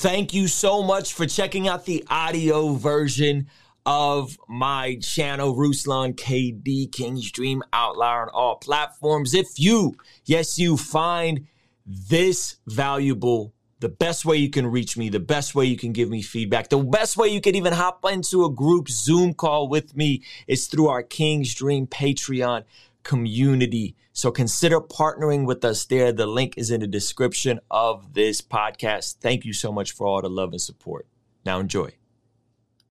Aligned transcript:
Thank 0.00 0.32
you 0.32 0.46
so 0.46 0.84
much 0.84 1.12
for 1.12 1.26
checking 1.26 1.66
out 1.66 1.84
the 1.84 2.04
audio 2.08 2.74
version 2.74 3.48
of 3.84 4.38
my 4.48 4.96
channel, 5.02 5.56
Ruslan 5.56 6.14
KD 6.14 6.92
King's 6.92 7.32
Dream 7.32 7.64
Outlier 7.72 8.22
on 8.22 8.28
all 8.28 8.54
platforms. 8.58 9.34
If 9.34 9.48
you, 9.56 9.96
yes, 10.24 10.56
you 10.56 10.76
find 10.76 11.48
this 11.84 12.58
valuable, 12.64 13.52
the 13.80 13.88
best 13.88 14.24
way 14.24 14.36
you 14.36 14.50
can 14.50 14.68
reach 14.68 14.96
me, 14.96 15.08
the 15.08 15.18
best 15.18 15.56
way 15.56 15.64
you 15.64 15.76
can 15.76 15.92
give 15.92 16.10
me 16.10 16.22
feedback, 16.22 16.68
the 16.68 16.78
best 16.78 17.16
way 17.16 17.26
you 17.26 17.40
can 17.40 17.56
even 17.56 17.72
hop 17.72 18.04
into 18.08 18.44
a 18.44 18.52
group 18.52 18.88
Zoom 18.88 19.34
call 19.34 19.66
with 19.66 19.96
me 19.96 20.22
is 20.46 20.68
through 20.68 20.86
our 20.86 21.02
King's 21.02 21.52
Dream 21.56 21.88
Patreon 21.88 22.62
community. 23.02 23.96
So 24.18 24.32
consider 24.32 24.80
partnering 24.80 25.46
with 25.46 25.64
us 25.64 25.84
there. 25.84 26.10
The 26.10 26.26
link 26.26 26.54
is 26.56 26.72
in 26.72 26.80
the 26.80 26.88
description 26.88 27.60
of 27.70 28.14
this 28.14 28.40
podcast. 28.40 29.18
Thank 29.20 29.44
you 29.44 29.52
so 29.52 29.70
much 29.70 29.92
for 29.92 30.08
all 30.08 30.20
the 30.20 30.28
love 30.28 30.50
and 30.50 30.60
support. 30.60 31.06
Now 31.46 31.60
enjoy. 31.60 31.92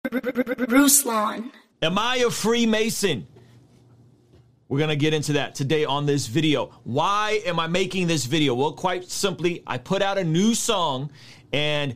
Ruslan. 0.05 1.51
Am 1.81 1.99
I 1.99 2.17
a 2.17 2.31
Freemason? 2.31 3.27
We're 4.69 4.77
going 4.77 4.91
to 4.91 4.97
get 4.97 5.15
into 5.15 5.33
that 5.33 5.55
today 5.55 5.87
on 5.87 6.05
this 6.05 6.27
video. 6.27 6.67
Why 6.85 7.41
am 7.47 7.59
I 7.59 7.69
making 7.69 8.07
this 8.07 8.27
video? 8.27 8.53
Well, 8.53 8.73
quite 8.73 9.11
simply, 9.11 9.63
I 9.67 9.79
put 9.79 10.03
out 10.03 10.19
a 10.19 10.25
new 10.25 10.55
song 10.55 11.09
and 11.55 11.95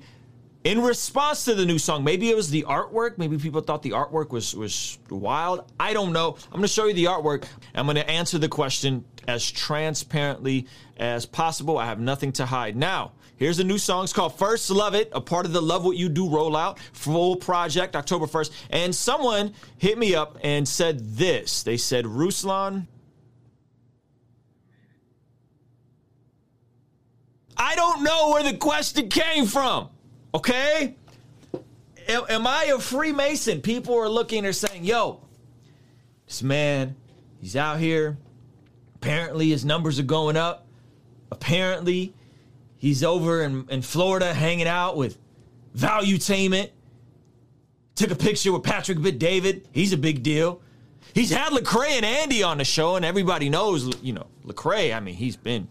in 0.69 0.83
response 0.83 1.47
to 1.47 1.55
the 1.55 1.65
new 1.65 1.79
song, 1.79 2.05
maybe 2.05 2.29
it 2.29 2.37
was 2.37 2.51
the 2.51 2.65
artwork. 2.65 3.17
Maybe 3.17 3.39
people 3.39 3.63
thought 3.63 3.83
the 3.83 3.93
artwork 3.93 4.29
was 4.29 4.55
was 4.55 4.99
wild. 5.09 5.73
I 5.81 5.95
don't 5.95 6.13
know. 6.13 6.37
I'm 6.45 6.51
going 6.51 6.63
to 6.63 6.69
show 6.69 6.85
you 6.85 6.93
the 6.93 7.07
artwork. 7.07 7.45
I'm 7.75 7.87
going 7.87 7.97
to 7.97 8.09
answer 8.09 8.37
the 8.37 8.51
question 8.51 9.07
as 9.27 9.51
transparently 9.51 10.67
as 10.99 11.25
possible. 11.25 11.79
I 11.79 11.87
have 11.87 12.01
nothing 12.01 12.33
to 12.33 12.45
hide. 12.45 12.77
Now, 12.77 13.13
here's 13.37 13.59
a 13.61 13.65
new 13.65 13.79
song. 13.79 14.05
It's 14.05 14.13
called 14.13 14.39
First 14.39 14.69
Love 14.69 14.95
It, 14.95 15.09
a 15.13 15.23
part 15.23 15.47
of 15.47 15.55
the 15.55 15.63
Love 15.63 15.87
What 15.87 15.97
You 15.97 16.11
Do 16.11 16.29
rollout, 16.29 16.79
full 16.93 17.37
project, 17.37 17.97
October 17.97 18.27
1st. 18.27 18.51
And 18.69 18.95
someone 18.95 19.55
hit 19.79 19.97
me 19.97 20.15
up 20.15 20.37
and 20.43 20.69
said 20.69 21.17
this. 21.17 21.63
They 21.63 21.79
said, 21.79 22.05
Ruslan, 22.05 22.87
I 27.57 27.75
don't 27.75 28.03
know 28.03 28.33
where 28.33 28.43
the 28.43 28.59
question 28.59 29.09
came 29.09 29.47
from. 29.47 29.89
Okay? 30.39 30.95
Am, 32.07 32.23
am 32.29 32.47
I 32.47 32.71
a 32.73 32.79
Freemason? 32.79 33.61
People 33.61 33.97
are 33.97 34.09
looking, 34.09 34.45
they're 34.45 34.53
saying, 34.53 34.85
yo, 34.85 35.21
this 36.29 36.45
man, 36.45 36.95
he's 37.41 37.57
out 37.57 37.81
here. 37.81 38.17
Apparently, 38.95 39.49
his 39.49 39.65
numbers 39.65 39.99
are 39.99 40.05
going 40.05 40.37
up. 40.37 40.69
Apparently, 41.33 42.15
he's 42.77 43.03
over 43.03 43.43
in, 43.43 43.67
in 43.69 43.83
Florida 43.83 44.33
hanging 44.33 44.69
out 44.69 44.97
with 44.97 45.19
Value 45.75 46.19
Valuetainment. 46.19 46.71
Took 47.97 48.13
a 48.13 48.17
picture 48.17 48.53
with 48.53 48.63
Patrick 48.63 49.03
Bet-David. 49.03 49.67
He's 49.73 49.93
a 49.93 49.97
big 49.97 50.23
deal. 50.23 50.63
He's 51.15 51.31
had 51.31 51.53
Lecrae 51.53 51.97
and 51.97 52.07
Andy 52.07 52.45
on 52.45 52.59
the 52.59 52.65
show, 52.65 52.95
and 52.95 53.05
everybody 53.05 53.49
knows, 53.49 53.93
you 54.05 54.13
know, 54.13 54.29
Lecrae. 54.47 54.95
I 54.95 55.01
mean, 55.01 55.17
he's 55.17 55.37
been 55.37 55.67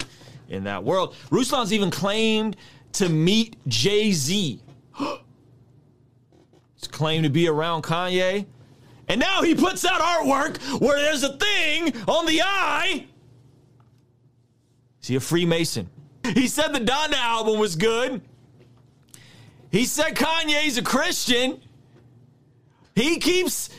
in 0.50 0.66
that 0.66 0.84
world. 0.84 1.16
Ruslan's 1.32 1.72
even 1.72 1.90
claimed 1.90 2.58
to 2.98 3.10
meet 3.10 3.56
Jay 3.68 4.12
Z. 4.12 4.62
He's 6.76 6.88
claimed 6.90 7.24
to 7.24 7.30
be 7.30 7.48
around 7.48 7.84
Kanye. 7.84 8.46
And 9.08 9.20
now 9.20 9.42
he 9.42 9.56
puts 9.56 9.86
out 9.86 10.02
artwork 10.02 10.58
where 10.82 11.00
there's 11.00 11.24
a 11.24 11.38
thing 11.38 11.94
on 12.08 12.26
the 12.26 12.42
eye. 12.42 13.06
Is 15.02 15.08
he 15.08 15.16
a 15.16 15.20
Freemason? 15.20 15.90
He 16.34 16.48
said 16.48 16.74
the 16.74 16.80
Donda 16.80 17.14
album 17.14 17.60
was 17.60 17.78
good. 17.78 18.22
He 19.72 19.86
said 19.86 20.16
Kanye's 20.16 20.78
a 20.78 20.84
Christian. 20.84 21.62
He 22.96 23.20
keeps 23.20 23.70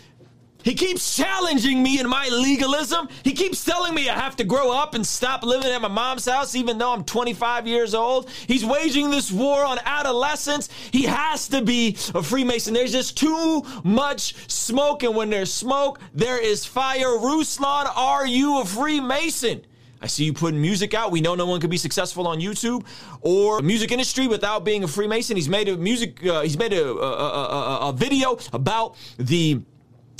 he 0.64 0.75
keeps 0.75 1.17
challenging 1.17 1.83
me 1.83 2.01
in 2.01 2.09
my 2.09 2.28
legalism. 2.28 3.09
He 3.22 3.32
keeps 3.32 3.65
telling 3.65 3.94
me 3.94 4.09
I 4.09 4.15
have 4.15 4.37
to 4.37 4.44
grow 4.44 4.72
up 4.72 4.94
and 4.94 5.06
stop 5.06 5.43
living 5.43 5.71
at 5.71 5.81
my 5.81 5.88
mom's 5.88 6.27
house, 6.27 6.55
even 6.55 6.78
though 6.78 6.93
I'm 6.93 7.05
25 7.05 7.66
years 7.66 7.94
old. 7.94 8.28
He's 8.47 8.65
waging 8.65 9.10
this 9.10 9.31
war 9.31 9.65
on 9.65 9.78
adolescence. 9.84 10.69
He 10.91 11.05
has 11.05 11.49
to 11.49 11.62
be 11.62 11.97
a 12.15 12.22
Freemason. 12.22 12.75
There's 12.75 12.93
just 12.93 13.16
too 13.16 13.62
much 13.84 14.34
smoke, 14.50 15.03
and 15.05 15.15
when 15.15 15.31
there's 15.31 15.53
smoke, 15.53 16.00
there 16.12 16.43
is 16.43 16.65
fire. 16.65 17.06
Ruslan, 17.06 17.87
are 17.97 18.27
you 18.27 18.61
a 18.61 18.65
Freemason? 18.65 19.65
I 20.00 20.06
see 20.06 20.25
you 20.25 20.32
putting 20.32 20.61
music 20.61 20.94
out. 20.94 21.11
We 21.11 21.21
know 21.21 21.34
no 21.34 21.47
one 21.47 21.61
can 21.61 21.71
be 21.71 21.77
successful 21.77 22.27
on 22.28 22.41
YouTube 22.41 22.84
or 23.21 23.61
music 23.62 23.91
industry 23.91 24.28
without 24.28 24.65
being 24.65 24.84
a 24.84 24.88
Freemason. 24.88 25.37
He's 25.37 25.49
made 25.49 25.69
a 25.69 25.77
music. 25.77 26.25
Uh, 26.25 26.43
he's 26.43 26.56
made 26.56 26.72
a, 26.72 26.88
a, 26.88 26.93
a, 26.93 27.88
a 27.88 27.93
video 27.93 28.38
about 28.53 28.97
the 29.19 29.61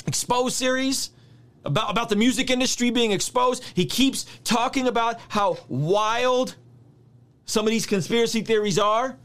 exposed 0.07 0.55
series 0.55 1.11
about, 1.65 1.89
about 1.89 2.09
the 2.09 2.15
music 2.15 2.49
industry 2.49 2.89
being 2.89 3.11
exposed. 3.11 3.63
He 3.73 3.85
keeps 3.85 4.25
talking 4.43 4.87
about 4.87 5.19
how 5.27 5.57
wild 5.67 6.55
some 7.45 7.65
of 7.65 7.71
these 7.71 7.85
conspiracy 7.85 8.41
theories 8.41 8.79
are. 8.79 9.17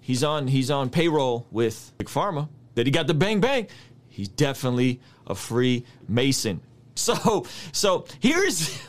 He's 0.00 0.22
on 0.22 0.46
he's 0.46 0.70
on 0.70 0.88
payroll 0.90 1.46
with 1.50 1.92
Big 1.98 2.08
Pharma. 2.08 2.48
That 2.74 2.86
he 2.86 2.92
got 2.92 3.06
the 3.06 3.14
bang 3.14 3.40
bang. 3.40 3.66
He's 4.08 4.28
definitely 4.28 5.00
a 5.26 5.34
free 5.34 5.84
mason. 6.08 6.60
So 6.98 7.44
so 7.72 8.06
here's 8.20 8.80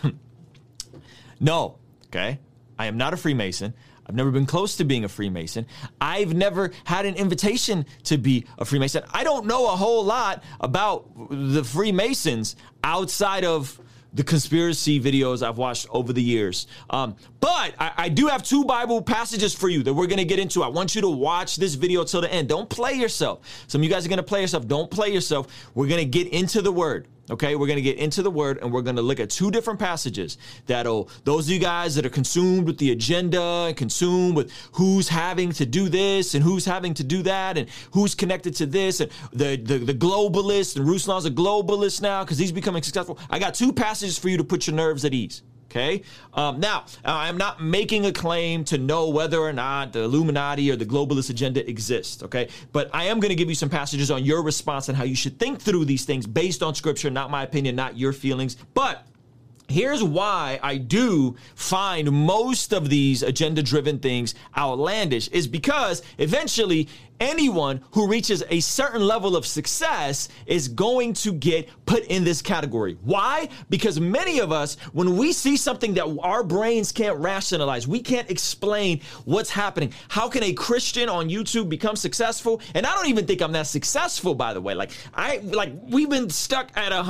no, 1.42 1.78
okay? 2.06 2.40
I 2.80 2.86
am 2.86 2.96
not 2.96 3.14
a 3.14 3.18
Freemason. 3.18 3.74
I've 4.07 4.16
never 4.16 4.31
been 4.31 4.45
close 4.45 4.78
to 4.78 4.85
being 4.85 5.03
a 5.03 5.09
Freemason. 5.09 5.66
I've 6.00 6.34
never 6.34 6.72
had 6.85 7.06
an 7.06 7.16
invitation 7.16 7.85
to 8.06 8.18
be 8.18 8.45
a 8.57 8.66
Freemason. 8.66 9.03
I 9.12 9.23
don't 9.23 9.45
know 9.45 9.66
a 9.66 9.75
whole 9.75 10.03
lot 10.03 10.44
about 10.59 11.09
the 11.29 11.63
Freemasons 11.63 12.56
outside 12.84 13.44
of 13.44 13.79
the 14.13 14.23
conspiracy 14.23 15.00
videos 15.00 15.45
I've 15.45 15.57
watched 15.57 15.88
over 15.91 16.13
the 16.13 16.23
years. 16.23 16.68
Um, 16.90 17.16
but 17.40 17.75
I, 17.78 17.91
I, 17.97 18.09
do 18.09 18.28
have 18.28 18.41
two 18.41 18.63
Bible 18.63 19.01
passages 19.01 19.53
for 19.53 19.69
you 19.69 19.84
that 19.84 19.94
we're 19.94 20.07
going 20.07 20.18
to 20.18 20.25
get 20.25 20.39
into. 20.39 20.63
I 20.63 20.69
want 20.69 20.95
you 20.95 21.01
to 21.01 21.09
watch 21.09 21.57
this 21.57 21.75
video 21.75 22.03
till 22.03 22.22
the 22.22 22.34
end. 22.34 22.47
Don't 22.47 22.69
play 22.69 22.94
yourself. 22.94 23.41
Some 23.68 23.81
of 23.81 23.84
you 23.84 23.89
guys 23.89 24.06
are 24.06 24.09
going 24.09 24.18
to 24.18 24.24
play 24.24 24.41
yourself. 24.41 24.68
Don't 24.68 24.89
play 24.89 25.09
yourself. 25.09 25.47
We're 25.75 25.88
going 25.88 26.00
to 26.00 26.09
get 26.09 26.29
into 26.34 26.62
the 26.62 26.72
word. 26.72 27.07
Okay, 27.29 27.55
we're 27.55 27.67
going 27.67 27.77
to 27.77 27.81
get 27.81 27.97
into 27.97 28.21
the 28.21 28.31
word 28.31 28.59
and 28.61 28.71
we're 28.71 28.81
going 28.81 28.95
to 28.95 29.01
look 29.01 29.19
at 29.19 29.29
two 29.29 29.51
different 29.51 29.79
passages 29.79 30.38
that'll, 30.65 31.09
those 31.25 31.47
of 31.47 31.51
you 31.51 31.59
guys 31.59 31.95
that 31.95 32.05
are 32.05 32.09
consumed 32.09 32.65
with 32.65 32.77
the 32.77 32.91
agenda 32.91 33.65
and 33.67 33.75
consumed 33.75 34.38
with 34.38 34.51
who's 34.73 35.09
having 35.09 35.51
to 35.51 35.65
do 35.65 35.89
this 35.89 36.35
and 36.35 36.43
who's 36.43 36.63
having 36.63 36.93
to 36.93 37.03
do 37.03 37.21
that 37.23 37.57
and 37.57 37.67
who's 37.91 38.15
connected 38.15 38.55
to 38.55 38.65
this 38.65 39.01
and 39.01 39.11
the, 39.33 39.57
the, 39.57 39.77
the 39.77 39.93
globalist 39.93 40.77
and 40.77 40.88
Ruslan's 40.89 41.25
a 41.25 41.31
globalist 41.31 42.01
now 42.01 42.23
because 42.23 42.38
he's 42.38 42.53
becoming 42.53 42.81
successful. 42.81 43.19
I 43.29 43.39
got 43.39 43.53
two 43.53 43.73
passages 43.73 44.17
for 44.17 44.29
you 44.29 44.38
to 44.38 44.44
put 44.45 44.65
your 44.65 44.75
nerves 44.75 45.03
at 45.03 45.13
ease. 45.13 45.44
Okay. 45.77 46.01
Um, 46.33 46.59
now, 46.59 46.85
I'm 47.05 47.38
not 47.38 47.61
making 47.61 48.05
a 48.05 48.11
claim 48.11 48.63
to 48.65 48.77
know 48.77 49.09
whether 49.09 49.38
or 49.38 49.53
not 49.53 49.93
the 49.93 50.01
Illuminati 50.01 50.71
or 50.71 50.75
the 50.75 50.85
globalist 50.85 51.29
agenda 51.29 51.67
exists. 51.69 52.23
Okay. 52.23 52.49
But 52.71 52.89
I 52.93 53.05
am 53.05 53.19
going 53.19 53.29
to 53.29 53.35
give 53.35 53.49
you 53.49 53.55
some 53.55 53.69
passages 53.69 54.09
on 54.09 54.25
your 54.25 54.41
response 54.41 54.89
and 54.89 54.97
how 54.97 55.03
you 55.03 55.15
should 55.15 55.38
think 55.38 55.61
through 55.61 55.85
these 55.85 56.05
things 56.05 56.25
based 56.25 56.63
on 56.63 56.73
scripture, 56.73 57.09
not 57.11 57.29
my 57.29 57.43
opinion, 57.43 57.75
not 57.75 57.97
your 57.97 58.13
feelings. 58.13 58.55
But 58.73 59.05
Here's 59.69 60.01
why 60.01 60.61
I 60.63 60.77
do 60.77 61.35
find 61.55 62.09
most 62.09 62.71
of 62.71 62.89
these 62.89 63.21
agenda 63.21 63.61
driven 63.61 63.99
things 63.99 64.33
outlandish 64.57 65.27
is 65.27 65.45
because 65.45 66.03
eventually 66.17 66.88
anyone 67.19 67.81
who 67.91 68.07
reaches 68.07 68.44
a 68.50 68.59
certain 68.59 69.01
level 69.01 69.35
of 69.35 69.45
success 69.45 70.29
is 70.45 70.67
going 70.67 71.13
to 71.13 71.33
get 71.33 71.69
put 71.85 72.03
in 72.05 72.23
this 72.23 72.41
category. 72.41 72.97
Why? 73.03 73.50
Because 73.69 74.00
many 74.00 74.39
of 74.39 74.51
us, 74.51 74.78
when 74.94 75.17
we 75.17 75.33
see 75.33 75.57
something 75.57 75.94
that 75.95 76.06
our 76.22 76.44
brains 76.44 76.91
can't 76.91 77.17
rationalize, 77.17 77.88
we 77.88 78.00
can't 78.00 78.29
explain 78.29 79.01
what's 79.25 79.50
happening. 79.50 79.94
How 80.09 80.29
can 80.29 80.44
a 80.44 80.53
Christian 80.53 81.09
on 81.09 81.29
YouTube 81.29 81.69
become 81.69 81.95
successful? 81.95 82.62
And 82.75 82.86
I 82.86 82.94
don't 82.94 83.07
even 83.07 83.25
think 83.25 83.42
I'm 83.42 83.51
that 83.53 83.68
successful, 83.68 84.36
by 84.36 84.53
the 84.53 84.62
way. 84.62 84.75
Like 84.75 84.92
I, 85.13 85.38
like 85.38 85.71
we've 85.83 86.09
been 86.09 86.30
stuck 86.30 86.69
at 86.75 86.92
a 86.92 87.01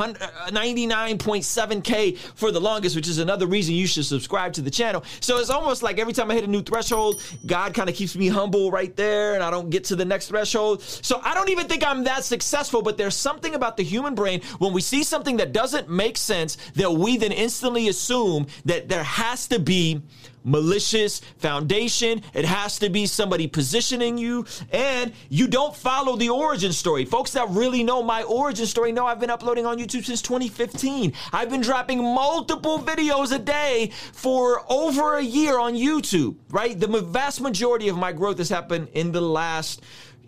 99.7k 0.52 2.14
uh, 2.14 2.18
for 2.36 2.52
the 2.52 2.62
longest, 2.62 2.96
which 2.96 3.08
is 3.08 3.18
another 3.18 3.48
reason 3.48 3.76
you 3.76 3.88
should 3.88 4.06
subscribe 4.06 4.54
to 4.54 4.62
the 4.62 4.72
channel. 4.72 5.04
So 5.20 5.38
it's 5.38 5.50
almost 5.50 5.84
like 5.84 6.00
every 6.00 6.14
time 6.14 6.32
I 6.32 6.36
hit 6.36 6.44
a 6.44 6.48
new 6.48 6.62
threshold, 6.62 7.22
God 7.46 7.74
kind 7.74 7.90
of 7.90 7.96
keeps 7.96 8.16
me 8.16 8.28
humble 8.28 8.72
right 8.72 8.96
there, 8.96 9.34
and 9.34 9.44
I 9.44 9.52
don't 9.52 9.70
get 9.70 9.84
to 9.86 9.97
the 9.98 10.06
next 10.06 10.28
threshold. 10.28 10.82
So 10.82 11.20
I 11.24 11.34
don't 11.34 11.50
even 11.50 11.68
think 11.68 11.86
I'm 11.86 12.04
that 12.06 12.24
successful, 12.24 12.82
but 12.82 12.98
there's 12.98 13.16
something 13.16 13.56
about 13.56 13.78
the 13.78 13.84
human 13.84 14.16
brain 14.16 14.42
when 14.60 14.74
we 14.74 14.82
see 14.82 15.04
something 15.04 15.38
that 15.38 15.52
doesn't 15.52 15.90
make 15.90 16.18
sense 16.18 16.58
that 16.76 16.92
we 16.92 17.18
then 17.18 17.32
instantly 17.32 17.90
assume 17.90 18.48
that 18.66 18.90
there 18.90 19.04
has 19.04 19.48
to 19.48 19.60
be 19.60 20.02
malicious 20.48 21.20
foundation. 21.38 22.24
It 22.34 22.46
has 22.46 22.80
to 22.80 22.90
be 22.90 23.06
somebody 23.06 23.48
positioning 23.48 24.18
you, 24.18 24.46
and 24.72 25.12
you 25.30 25.48
don't 25.48 25.76
follow 25.76 26.16
the 26.16 26.30
origin 26.30 26.72
story. 26.72 27.06
Folks 27.06 27.32
that 27.34 27.50
really 27.50 27.84
know 27.84 28.02
my 28.02 28.24
origin 28.24 28.66
story 28.66 28.92
know 28.92 29.06
I've 29.06 29.20
been 29.20 29.30
uploading 29.30 29.66
on 29.66 29.78
YouTube 29.78 30.06
since 30.06 30.22
2015. 30.22 31.14
I've 31.34 31.50
been 31.50 31.62
dropping 31.62 32.02
multiple 32.02 32.80
videos 32.80 33.36
a 33.36 33.40
day 33.40 33.92
for 34.14 34.64
over 34.72 35.18
a 35.18 35.24
year 35.24 35.60
on 35.60 35.74
YouTube, 35.74 36.38
right? 36.50 36.80
The 36.80 36.88
vast 37.02 37.42
majority 37.42 37.90
of 37.90 37.98
my 37.98 38.14
growth 38.14 38.38
has 38.38 38.50
happened 38.50 38.88
in 38.94 39.12
the 39.12 39.22
last, 39.22 39.82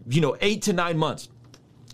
you 0.08 0.22
know, 0.22 0.36
eight 0.42 0.64
to 0.64 0.74
nine 0.74 0.98
months. 0.98 1.30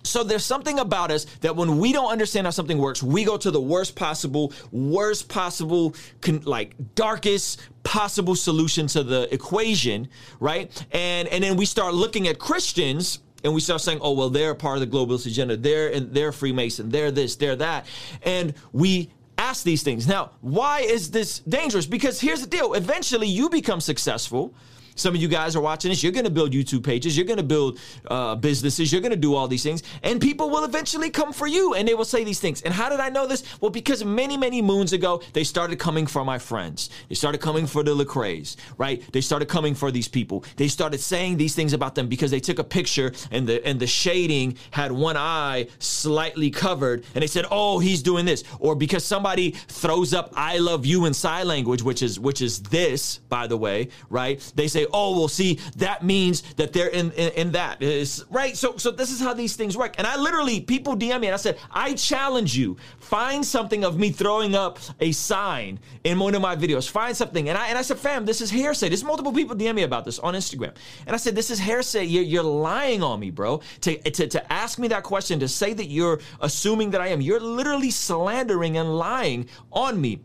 So 0.06 0.24
there's 0.24 0.46
something 0.46 0.80
about 0.80 1.12
us 1.12 1.26
that 1.42 1.56
when 1.56 1.78
we 1.80 1.92
don't 1.92 2.12
understand 2.12 2.48
how 2.48 2.52
something 2.52 2.78
works, 2.78 3.02
we 3.04 3.24
go 3.24 3.38
to 3.38 3.52
the 3.52 3.62
worst 3.62 3.96
possible, 3.96 4.54
worst 4.72 5.28
possible, 5.28 5.96
con- 6.22 6.42
like 6.46 6.76
darkest 6.96 7.62
possible 7.84 8.36
solution 8.36 8.88
to 8.88 9.04
the 9.04 9.34
equation, 9.34 10.08
right? 10.40 10.72
And 10.92 11.28
and 11.30 11.44
then 11.44 11.56
we 11.56 11.66
start 11.66 11.94
looking 11.94 12.28
at 12.28 12.40
Christians 12.40 13.20
and 13.44 13.54
we 13.54 13.62
start 13.62 13.82
saying, 13.82 14.00
"Oh, 14.02 14.14
well, 14.14 14.30
they're 14.30 14.56
part 14.56 14.82
of 14.82 14.90
the 14.90 14.98
globalist 14.98 15.26
agenda. 15.28 15.56
They're 15.58 15.90
and 15.90 16.14
they're 16.14 16.32
Freemason. 16.32 16.90
They're 16.90 17.12
this. 17.12 17.36
They're 17.36 17.56
that," 17.58 17.86
and 18.24 18.54
we 18.74 19.12
ask 19.38 19.64
these 19.64 19.84
things. 19.84 20.08
Now, 20.08 20.32
why 20.42 20.80
is 20.82 21.12
this 21.12 21.40
dangerous? 21.40 21.86
Because 21.86 22.20
here's 22.20 22.42
the 22.42 22.48
deal: 22.48 22.74
eventually, 22.74 23.28
you 23.28 23.50
become 23.50 23.82
successful 23.82 24.54
some 24.96 25.14
of 25.14 25.22
you 25.22 25.28
guys 25.28 25.56
are 25.56 25.62
watching 25.62 25.90
this. 25.90 26.02
You're 26.02 26.12
going 26.12 26.26
to 26.26 26.32
build 26.32 26.52
YouTube 26.52 26.84
pages. 26.84 27.16
You're 27.18 27.26
going 27.26 27.38
to 27.38 27.44
build 27.44 27.80
uh, 28.08 28.36
businesses. 28.36 28.92
You're 28.92 29.02
going 29.02 29.12
to 29.12 29.18
do 29.18 29.36
all 29.36 29.48
these 29.48 29.64
things. 29.64 29.84
And 30.04 30.22
people 30.22 30.50
will 30.50 30.64
eventually 30.64 31.10
come 31.10 31.34
for 31.34 31.48
you 31.48 31.74
and 31.74 31.88
they 31.88 31.94
will 31.94 32.06
say 32.06 32.24
these 32.24 32.40
things. 32.40 32.62
And 32.62 32.74
how 32.74 32.90
did 32.90 33.00
I 33.00 33.10
know 33.10 33.28
this? 33.28 33.44
Well, 33.62 33.72
because 33.72 34.04
many, 34.06 34.38
many 34.38 34.62
moons 34.62 34.94
ago, 34.94 35.22
they 35.34 35.44
started 35.44 35.78
coming 35.80 36.08
for 36.08 36.24
my 36.24 36.40
friends. 36.40 36.90
They 37.10 37.16
started 37.16 37.40
coming 37.40 37.68
for 37.68 37.84
the 37.84 37.92
Lecrae's, 37.92 38.58
right? 38.78 39.04
They 39.12 39.22
started 39.22 39.48
coming 39.48 39.76
for 39.76 39.92
these 39.92 40.08
people. 40.08 40.46
They 40.56 40.68
started 40.68 41.00
saying 41.00 41.38
these 41.38 41.56
things 41.56 41.74
about 41.74 41.96
them 41.96 42.08
because 42.08 42.32
they 42.32 42.40
took 42.40 42.60
a 42.60 42.64
picture 42.64 43.12
and 43.32 43.48
the, 43.48 43.66
and 43.68 43.80
the 43.80 43.88
shading 43.88 44.58
had 44.72 44.92
one 44.92 45.18
eye 45.18 45.68
slightly 45.80 46.50
covered. 46.50 47.04
And 47.14 47.22
they 47.22 47.28
said, 47.28 47.46
oh, 47.52 47.80
he's 47.80 48.02
doing 48.02 48.26
this. 48.26 48.44
Or 48.60 48.76
because 48.76 49.04
somebody 49.04 49.52
throws 49.52 50.14
up 50.14 50.34
I 50.36 50.58
love 50.58 50.86
you 50.86 51.06
in 51.06 51.14
sign 51.14 51.48
language, 51.48 51.82
which 51.84 52.02
is, 52.02 52.20
which 52.20 52.42
is 52.42 52.62
this, 52.62 53.18
by 53.18 53.48
the 53.48 53.58
way, 53.58 53.90
right? 54.10 54.40
They 54.56 54.68
say, 54.68 54.85
oh, 54.92 55.18
well, 55.18 55.28
see, 55.28 55.60
that 55.78 56.04
means 56.04 56.42
that 56.54 56.74
they're 56.74 56.90
in, 56.90 57.12
in, 57.12 57.32
in 57.34 57.52
that. 57.54 57.82
Is, 57.82 58.26
right? 58.30 58.56
So, 58.56 58.78
so 58.78 58.92
this 58.92 59.12
is 59.12 59.20
how 59.20 59.34
these 59.34 59.56
things 59.56 59.78
work. 59.78 59.96
And 59.98 60.08
I 60.08 60.18
literally, 60.18 60.62
people 60.62 60.96
DM 60.96 61.22
me 61.22 61.28
and 61.28 61.34
I 61.34 61.38
said, 61.38 61.58
I 61.72 61.94
challenge 61.94 62.58
you, 62.58 62.78
find 63.00 63.46
something 63.46 63.84
of 63.84 63.98
me 63.98 64.12
throwing 64.12 64.56
up 64.56 64.80
a 65.00 65.12
sign 65.12 65.80
in 66.04 66.20
one 66.20 66.36
of 66.36 66.42
my 66.42 66.56
videos. 66.56 66.90
Find 66.90 67.16
something. 67.16 67.50
And 67.50 67.58
I, 67.58 67.68
and 67.68 67.78
I 67.78 67.82
said, 67.82 67.98
fam, 67.98 68.26
this 68.26 68.42
is 68.42 68.50
hearsay. 68.50 68.90
There's 68.90 69.04
multiple 69.04 69.34
people 69.34 69.56
DM 69.56 69.76
me 69.76 69.84
about 69.84 70.06
this 70.06 70.20
on 70.20 70.34
Instagram. 70.34 70.76
And 71.06 71.14
I 71.14 71.18
said, 71.18 71.36
this 71.36 71.50
is 71.50 71.60
hearsay. 71.60 72.06
You're, 72.06 72.24
you're 72.24 72.44
lying 72.44 73.04
on 73.04 73.20
me, 73.20 73.32
bro. 73.32 73.62
To, 73.82 73.98
to, 74.12 74.28
to 74.28 74.54
ask 74.54 74.80
me 74.80 74.88
that 74.90 75.04
question, 75.04 75.40
to 75.40 75.48
say 75.48 75.74
that 75.74 75.88
you're 75.88 76.20
assuming 76.42 76.92
that 76.92 77.02
I 77.02 77.08
am, 77.08 77.22
you're 77.22 77.40
literally 77.40 77.92
slandering 77.92 78.78
and 78.78 78.98
lying 78.98 79.48
on 79.72 80.00
me. 80.00 80.22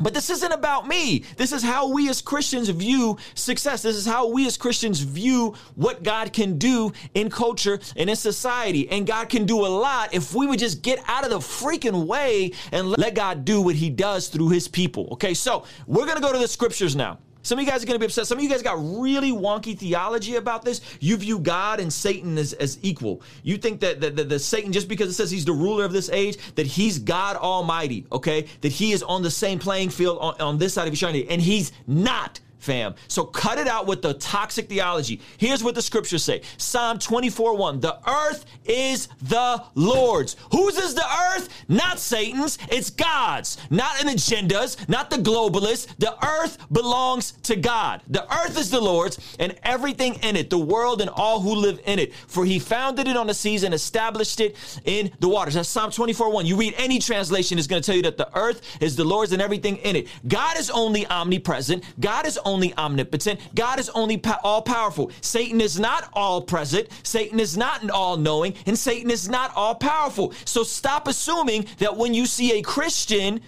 But 0.00 0.14
this 0.14 0.30
isn't 0.30 0.52
about 0.52 0.86
me. 0.86 1.24
This 1.36 1.52
is 1.52 1.62
how 1.62 1.88
we 1.88 2.08
as 2.08 2.22
Christians 2.22 2.68
view 2.68 3.18
success. 3.34 3.82
This 3.82 3.96
is 3.96 4.06
how 4.06 4.28
we 4.28 4.46
as 4.46 4.56
Christians 4.56 5.00
view 5.00 5.54
what 5.74 6.02
God 6.02 6.32
can 6.32 6.58
do 6.58 6.92
in 7.14 7.30
culture 7.30 7.80
and 7.96 8.08
in 8.08 8.16
society. 8.16 8.88
And 8.90 9.06
God 9.06 9.28
can 9.28 9.44
do 9.44 9.66
a 9.66 9.68
lot 9.68 10.14
if 10.14 10.34
we 10.34 10.46
would 10.46 10.58
just 10.58 10.82
get 10.82 11.02
out 11.06 11.24
of 11.24 11.30
the 11.30 11.38
freaking 11.38 12.06
way 12.06 12.52
and 12.72 12.88
let 12.90 13.14
God 13.14 13.44
do 13.44 13.60
what 13.60 13.74
he 13.74 13.90
does 13.90 14.28
through 14.28 14.50
his 14.50 14.68
people. 14.68 15.08
Okay, 15.12 15.34
so 15.34 15.64
we're 15.86 16.06
to 16.16 16.22
go 16.22 16.32
to 16.32 16.38
the 16.38 16.48
scriptures 16.48 16.94
now. 16.94 17.18
Some 17.42 17.58
of 17.58 17.64
you 17.64 17.70
guys 17.70 17.82
are 17.82 17.86
going 17.86 17.94
to 17.94 18.00
be 18.00 18.06
upset. 18.06 18.26
Some 18.26 18.38
of 18.38 18.44
you 18.44 18.50
guys 18.50 18.62
got 18.62 18.78
really 18.78 19.30
wonky 19.30 19.78
theology 19.78 20.36
about 20.36 20.64
this. 20.64 20.80
You 21.00 21.16
view 21.16 21.38
God 21.38 21.80
and 21.80 21.92
Satan 21.92 22.36
as, 22.36 22.52
as 22.54 22.78
equal. 22.82 23.22
You 23.42 23.56
think 23.56 23.80
that 23.80 24.00
the, 24.00 24.10
the, 24.10 24.24
the, 24.24 24.38
Satan, 24.38 24.72
just 24.72 24.88
because 24.88 25.08
it 25.08 25.14
says 25.14 25.30
he's 25.30 25.44
the 25.44 25.52
ruler 25.52 25.84
of 25.84 25.92
this 25.92 26.10
age, 26.10 26.36
that 26.56 26.66
he's 26.66 26.98
God 26.98 27.36
Almighty, 27.36 28.06
okay? 28.12 28.46
That 28.60 28.72
he 28.72 28.92
is 28.92 29.02
on 29.02 29.22
the 29.22 29.30
same 29.30 29.58
playing 29.58 29.90
field 29.90 30.18
on, 30.20 30.40
on 30.40 30.58
this 30.58 30.74
side 30.74 30.88
of 30.88 30.94
eternity. 30.94 31.28
And 31.30 31.40
he's 31.40 31.72
not 31.86 32.40
fam. 32.58 32.94
So 33.08 33.24
cut 33.24 33.58
it 33.58 33.66
out 33.66 33.86
with 33.86 34.02
the 34.02 34.14
toxic 34.14 34.68
theology. 34.68 35.20
Here's 35.38 35.62
what 35.62 35.74
the 35.74 35.82
scriptures 35.82 36.22
say 36.22 36.42
Psalm 36.56 36.98
24 36.98 37.56
1. 37.56 37.80
The 37.80 37.98
earth 38.08 38.44
is 38.64 39.08
the 39.22 39.62
Lord's. 39.74 40.36
Whose 40.52 40.76
is 40.78 40.94
the 40.94 41.06
earth? 41.32 41.48
Not 41.68 41.98
Satan's, 41.98 42.58
it's 42.70 42.90
God's. 42.90 43.58
Not 43.70 44.02
an 44.02 44.08
agendas, 44.08 44.88
not 44.88 45.10
the 45.10 45.16
globalists. 45.16 45.88
The 45.98 46.14
earth 46.24 46.58
belongs 46.72 47.32
to 47.44 47.56
God. 47.56 48.02
The 48.08 48.24
earth 48.32 48.58
is 48.58 48.70
the 48.70 48.80
Lord's 48.80 49.36
and 49.38 49.58
everything 49.62 50.14
in 50.22 50.36
it, 50.36 50.50
the 50.50 50.58
world 50.58 51.00
and 51.00 51.10
all 51.10 51.40
who 51.40 51.54
live 51.54 51.80
in 51.84 51.98
it. 51.98 52.14
For 52.14 52.44
he 52.44 52.58
founded 52.58 53.08
it 53.08 53.16
on 53.16 53.26
the 53.26 53.34
seas 53.34 53.62
and 53.62 53.74
established 53.74 54.40
it 54.40 54.56
in 54.84 55.10
the 55.20 55.28
waters. 55.28 55.54
That's 55.54 55.68
Psalm 55.68 55.90
24 55.90 56.32
1. 56.32 56.46
You 56.46 56.56
read 56.56 56.74
any 56.76 56.98
translation, 56.98 57.58
is 57.58 57.66
going 57.66 57.82
to 57.82 57.86
tell 57.86 57.96
you 57.96 58.02
that 58.02 58.16
the 58.16 58.36
earth 58.36 58.62
is 58.80 58.96
the 58.96 59.04
Lord's 59.04 59.32
and 59.32 59.42
everything 59.42 59.76
in 59.78 59.96
it. 59.96 60.08
God 60.26 60.58
is 60.58 60.70
only 60.70 61.06
omnipresent. 61.06 61.84
God 62.00 62.26
is 62.26 62.38
only 62.48 62.74
omnipotent. 62.76 63.38
God 63.54 63.78
is 63.78 63.90
only 63.90 64.16
pa- 64.16 64.40
all 64.42 64.62
powerful. 64.62 65.10
Satan 65.20 65.60
is 65.60 65.78
not 65.78 66.08
all 66.14 66.40
present. 66.40 66.88
Satan 67.02 67.38
is 67.38 67.56
not 67.56 67.88
all 67.90 68.16
knowing. 68.16 68.54
And 68.66 68.76
Satan 68.76 69.10
is 69.10 69.28
not 69.28 69.52
all 69.54 69.74
powerful. 69.74 70.32
So 70.46 70.62
stop 70.62 71.06
assuming 71.06 71.66
that 71.78 71.96
when 71.96 72.14
you 72.14 72.24
see 72.24 72.58
a 72.58 72.62
Christian 72.62 73.40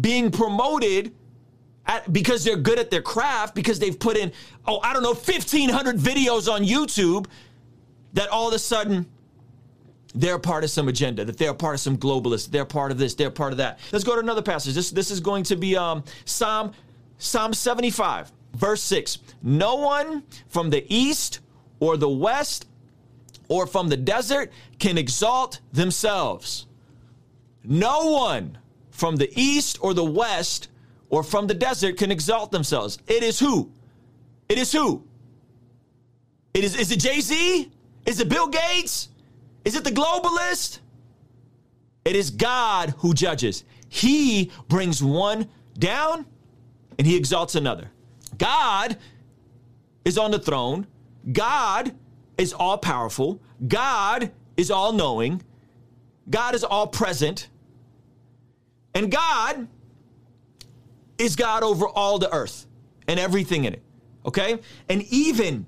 being 0.00 0.30
promoted, 0.30 1.12
at, 1.86 2.10
because 2.12 2.44
they're 2.44 2.56
good 2.56 2.78
at 2.78 2.90
their 2.90 3.02
craft, 3.02 3.54
because 3.54 3.78
they've 3.78 3.98
put 3.98 4.16
in, 4.16 4.32
oh, 4.66 4.80
I 4.82 4.92
don't 4.92 5.02
know, 5.02 5.10
1,500 5.10 5.96
videos 5.96 6.50
on 6.50 6.64
YouTube, 6.64 7.26
that 8.14 8.28
all 8.28 8.48
of 8.48 8.54
a 8.54 8.58
sudden 8.58 9.06
they're 10.14 10.38
part 10.38 10.64
of 10.64 10.70
some 10.70 10.88
agenda, 10.88 11.24
that 11.24 11.38
they're 11.38 11.54
part 11.54 11.74
of 11.74 11.80
some 11.80 11.96
globalist, 11.96 12.50
they're 12.50 12.64
part 12.64 12.90
of 12.90 12.98
this, 12.98 13.14
they're 13.14 13.30
part 13.30 13.52
of 13.52 13.58
that. 13.58 13.78
Let's 13.92 14.04
go 14.04 14.14
to 14.14 14.20
another 14.20 14.42
passage. 14.42 14.74
This, 14.74 14.90
this 14.90 15.10
is 15.10 15.20
going 15.20 15.44
to 15.44 15.56
be 15.56 15.76
um, 15.76 16.04
Psalm, 16.24 16.72
Psalm 17.20 17.52
75. 17.52 18.32
Verse 18.54 18.82
6 18.82 19.18
No 19.42 19.76
one 19.76 20.24
from 20.48 20.70
the 20.70 20.84
east 20.92 21.40
or 21.78 21.96
the 21.96 22.08
west 22.08 22.66
or 23.48 23.66
from 23.66 23.88
the 23.88 23.96
desert 23.96 24.50
can 24.78 24.98
exalt 24.98 25.60
themselves. 25.72 26.66
No 27.62 28.10
one 28.10 28.58
from 28.90 29.16
the 29.16 29.30
east 29.38 29.78
or 29.80 29.94
the 29.94 30.04
west 30.04 30.68
or 31.10 31.22
from 31.22 31.46
the 31.46 31.54
desert 31.54 31.96
can 31.96 32.10
exalt 32.10 32.50
themselves. 32.50 32.98
It 33.06 33.22
is 33.22 33.38
who? 33.38 33.70
It 34.48 34.58
is 34.58 34.72
who? 34.72 35.04
It 36.54 36.64
is, 36.64 36.74
is 36.74 36.90
it 36.90 37.00
Jay 37.00 37.20
Z? 37.20 37.70
Is 38.06 38.20
it 38.20 38.28
Bill 38.28 38.48
Gates? 38.48 39.10
Is 39.64 39.76
it 39.76 39.84
the 39.84 39.90
globalist? 39.90 40.80
It 42.04 42.16
is 42.16 42.30
God 42.30 42.94
who 42.98 43.12
judges. 43.12 43.64
He 43.88 44.50
brings 44.68 45.02
one 45.02 45.48
down 45.78 46.24
and 47.00 47.06
he 47.06 47.16
exalts 47.16 47.54
another. 47.54 47.90
God 48.36 48.98
is 50.04 50.18
on 50.18 50.32
the 50.32 50.38
throne. 50.38 50.86
God 51.32 51.94
is 52.36 52.52
all 52.52 52.76
powerful. 52.76 53.40
God 53.66 54.30
is 54.58 54.70
all 54.70 54.92
knowing. 54.92 55.40
God 56.28 56.54
is 56.54 56.62
all 56.62 56.86
present. 56.86 57.48
And 58.94 59.10
God 59.10 59.66
is 61.16 61.36
God 61.36 61.62
over 61.62 61.88
all 61.88 62.18
the 62.18 62.30
earth 62.34 62.66
and 63.08 63.18
everything 63.18 63.64
in 63.64 63.72
it. 63.72 63.82
Okay? 64.26 64.58
And 64.90 65.02
even 65.04 65.64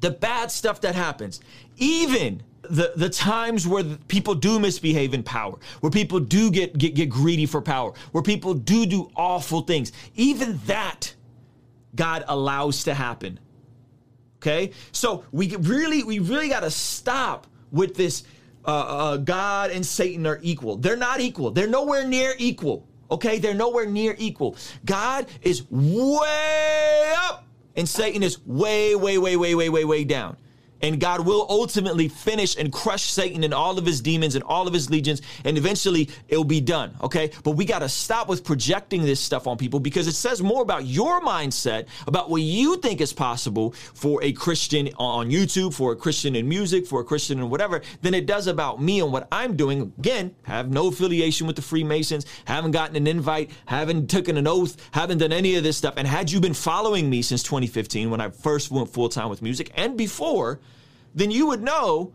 the 0.00 0.10
bad 0.10 0.50
stuff 0.50 0.82
that 0.82 0.94
happens, 0.94 1.40
even 1.78 2.42
the, 2.70 2.92
the 2.96 3.10
times 3.10 3.66
where 3.66 3.84
people 4.08 4.34
do 4.34 4.58
misbehave 4.58 5.14
in 5.14 5.22
power, 5.22 5.58
where 5.80 5.90
people 5.90 6.20
do 6.20 6.50
get, 6.50 6.76
get, 6.78 6.94
get 6.94 7.10
greedy 7.10 7.46
for 7.46 7.60
power, 7.60 7.92
where 8.12 8.22
people 8.22 8.54
do 8.54 8.86
do 8.86 9.10
awful 9.16 9.62
things, 9.62 9.92
even 10.14 10.58
that 10.66 11.14
God 11.94 12.24
allows 12.28 12.84
to 12.84 12.94
happen. 12.94 13.38
Okay? 14.38 14.72
So 14.92 15.24
we 15.32 15.54
really, 15.56 16.02
we 16.04 16.18
really 16.18 16.48
got 16.48 16.60
to 16.60 16.70
stop 16.70 17.46
with 17.70 17.94
this 17.94 18.24
uh, 18.64 18.70
uh, 18.70 19.16
God 19.18 19.70
and 19.70 19.84
Satan 19.84 20.26
are 20.26 20.38
equal. 20.42 20.76
They're 20.76 20.96
not 20.96 21.20
equal. 21.20 21.50
They're 21.50 21.68
nowhere 21.68 22.06
near 22.06 22.34
equal. 22.38 22.86
Okay? 23.10 23.38
They're 23.38 23.54
nowhere 23.54 23.86
near 23.86 24.14
equal. 24.18 24.56
God 24.84 25.26
is 25.42 25.68
way 25.70 27.12
up 27.16 27.44
and 27.76 27.88
Satan 27.88 28.22
is 28.22 28.44
way, 28.46 28.94
way, 28.94 29.18
way, 29.18 29.36
way, 29.36 29.54
way, 29.54 29.68
way, 29.68 29.84
way 29.84 30.04
down. 30.04 30.36
And 30.82 31.00
God 31.00 31.26
will 31.26 31.46
ultimately 31.48 32.08
finish 32.08 32.56
and 32.56 32.72
crush 32.72 33.04
Satan 33.04 33.44
and 33.44 33.54
all 33.54 33.78
of 33.78 33.86
his 33.86 34.00
demons 34.00 34.34
and 34.34 34.44
all 34.44 34.66
of 34.66 34.74
his 34.74 34.90
legions, 34.90 35.22
and 35.44 35.56
eventually 35.58 36.08
it'll 36.28 36.44
be 36.44 36.60
done. 36.60 36.94
Okay. 37.02 37.30
But 37.44 37.52
we 37.52 37.64
got 37.64 37.80
to 37.80 37.88
stop 37.88 38.28
with 38.28 38.44
projecting 38.44 39.02
this 39.02 39.20
stuff 39.20 39.46
on 39.46 39.56
people 39.56 39.80
because 39.80 40.06
it 40.06 40.12
says 40.12 40.42
more 40.42 40.62
about 40.62 40.86
your 40.86 41.20
mindset, 41.20 41.86
about 42.06 42.30
what 42.30 42.42
you 42.42 42.76
think 42.76 43.00
is 43.00 43.12
possible 43.12 43.72
for 43.94 44.22
a 44.22 44.32
Christian 44.32 44.90
on 44.98 45.30
YouTube, 45.30 45.74
for 45.74 45.92
a 45.92 45.96
Christian 45.96 46.36
in 46.36 46.48
music, 46.48 46.86
for 46.86 47.00
a 47.00 47.04
Christian 47.04 47.38
in 47.38 47.50
whatever, 47.50 47.82
than 48.02 48.14
it 48.14 48.26
does 48.26 48.46
about 48.46 48.82
me 48.82 49.00
and 49.00 49.12
what 49.12 49.28
I'm 49.32 49.56
doing. 49.56 49.92
Again, 49.98 50.34
have 50.42 50.70
no 50.70 50.88
affiliation 50.88 51.46
with 51.46 51.56
the 51.56 51.62
Freemasons, 51.62 52.26
haven't 52.44 52.72
gotten 52.72 52.96
an 52.96 53.06
invite, 53.06 53.50
haven't 53.66 54.08
taken 54.08 54.36
an 54.36 54.46
oath, 54.46 54.76
haven't 54.92 55.18
done 55.18 55.32
any 55.32 55.56
of 55.56 55.62
this 55.62 55.76
stuff. 55.76 55.94
And 55.96 56.06
had 56.06 56.30
you 56.30 56.40
been 56.40 56.54
following 56.54 57.08
me 57.10 57.22
since 57.22 57.42
2015 57.42 58.10
when 58.10 58.20
I 58.20 58.30
first 58.30 58.70
went 58.70 58.92
full 58.92 59.08
time 59.08 59.28
with 59.28 59.42
music 59.42 59.70
and 59.74 59.96
before, 59.96 60.60
then 61.14 61.30
you 61.30 61.46
would 61.46 61.62
know 61.62 62.12